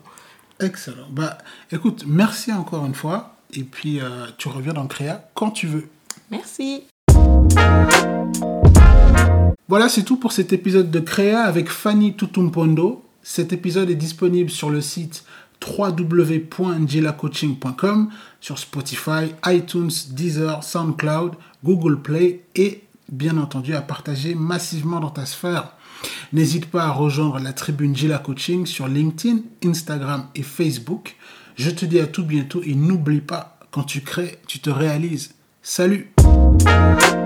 Excellent. 0.60 1.08
Bah, 1.10 1.38
écoute, 1.72 2.04
merci 2.08 2.52
encore 2.52 2.86
une 2.86 2.96
fois. 2.96 3.36
Et 3.54 3.64
puis, 3.64 4.00
euh, 4.00 4.28
tu 4.38 4.48
reviens 4.48 4.74
dans 4.74 4.88
Créa 4.88 5.30
quand 5.34 5.52
tu 5.52 5.68
veux. 5.68 5.90
Merci. 6.34 6.84
Voilà, 9.68 9.88
c'est 9.88 10.02
tout 10.02 10.18
pour 10.18 10.32
cet 10.32 10.52
épisode 10.52 10.90
de 10.90 11.00
Créa 11.00 11.44
avec 11.44 11.70
Fanny 11.70 12.16
Tutumpondo. 12.16 13.06
Cet 13.22 13.54
épisode 13.54 13.92
est 13.92 13.96
disponible 13.96 14.50
sur 14.50 14.72
le 14.72 14.82
site 14.82 15.26
www.jilacoaching.com, 15.78 18.10
sur 18.42 18.58
Spotify, 18.58 19.36
iTunes, 19.46 19.92
Deezer, 20.10 20.64
SoundCloud, 20.64 21.34
Google 21.64 22.02
Play 22.02 22.46
et 22.56 22.82
bien 23.12 23.38
entendu 23.38 23.76
à 23.76 23.82
partager 23.82 24.34
massivement 24.34 25.00
dans 25.00 25.12
ta 25.12 25.28
sphère. 25.28 25.74
N'hésite 26.34 26.66
pas 26.66 26.86
à 26.86 26.92
rejoindre 26.92 27.38
la 27.38 27.54
tribune 27.54 27.96
Gila 27.96 28.18
Coaching 28.18 28.66
sur 28.66 28.88
LinkedIn, 28.88 29.42
Instagram 29.64 30.26
et 30.34 30.42
Facebook. 30.42 31.16
Je 31.58 31.70
te 31.70 31.86
dis 31.86 32.00
à 32.00 32.08
tout 32.08 32.26
bientôt 32.26 32.64
et 32.64 32.74
n'oublie 32.74 33.22
pas, 33.22 33.60
quand 33.70 33.84
tu 33.84 34.02
crées, 34.02 34.40
tu 34.48 34.58
te 34.60 34.72
réalises. 34.72 35.36
Salut 35.62 36.13
Thank 36.60 37.14
you. 37.14 37.23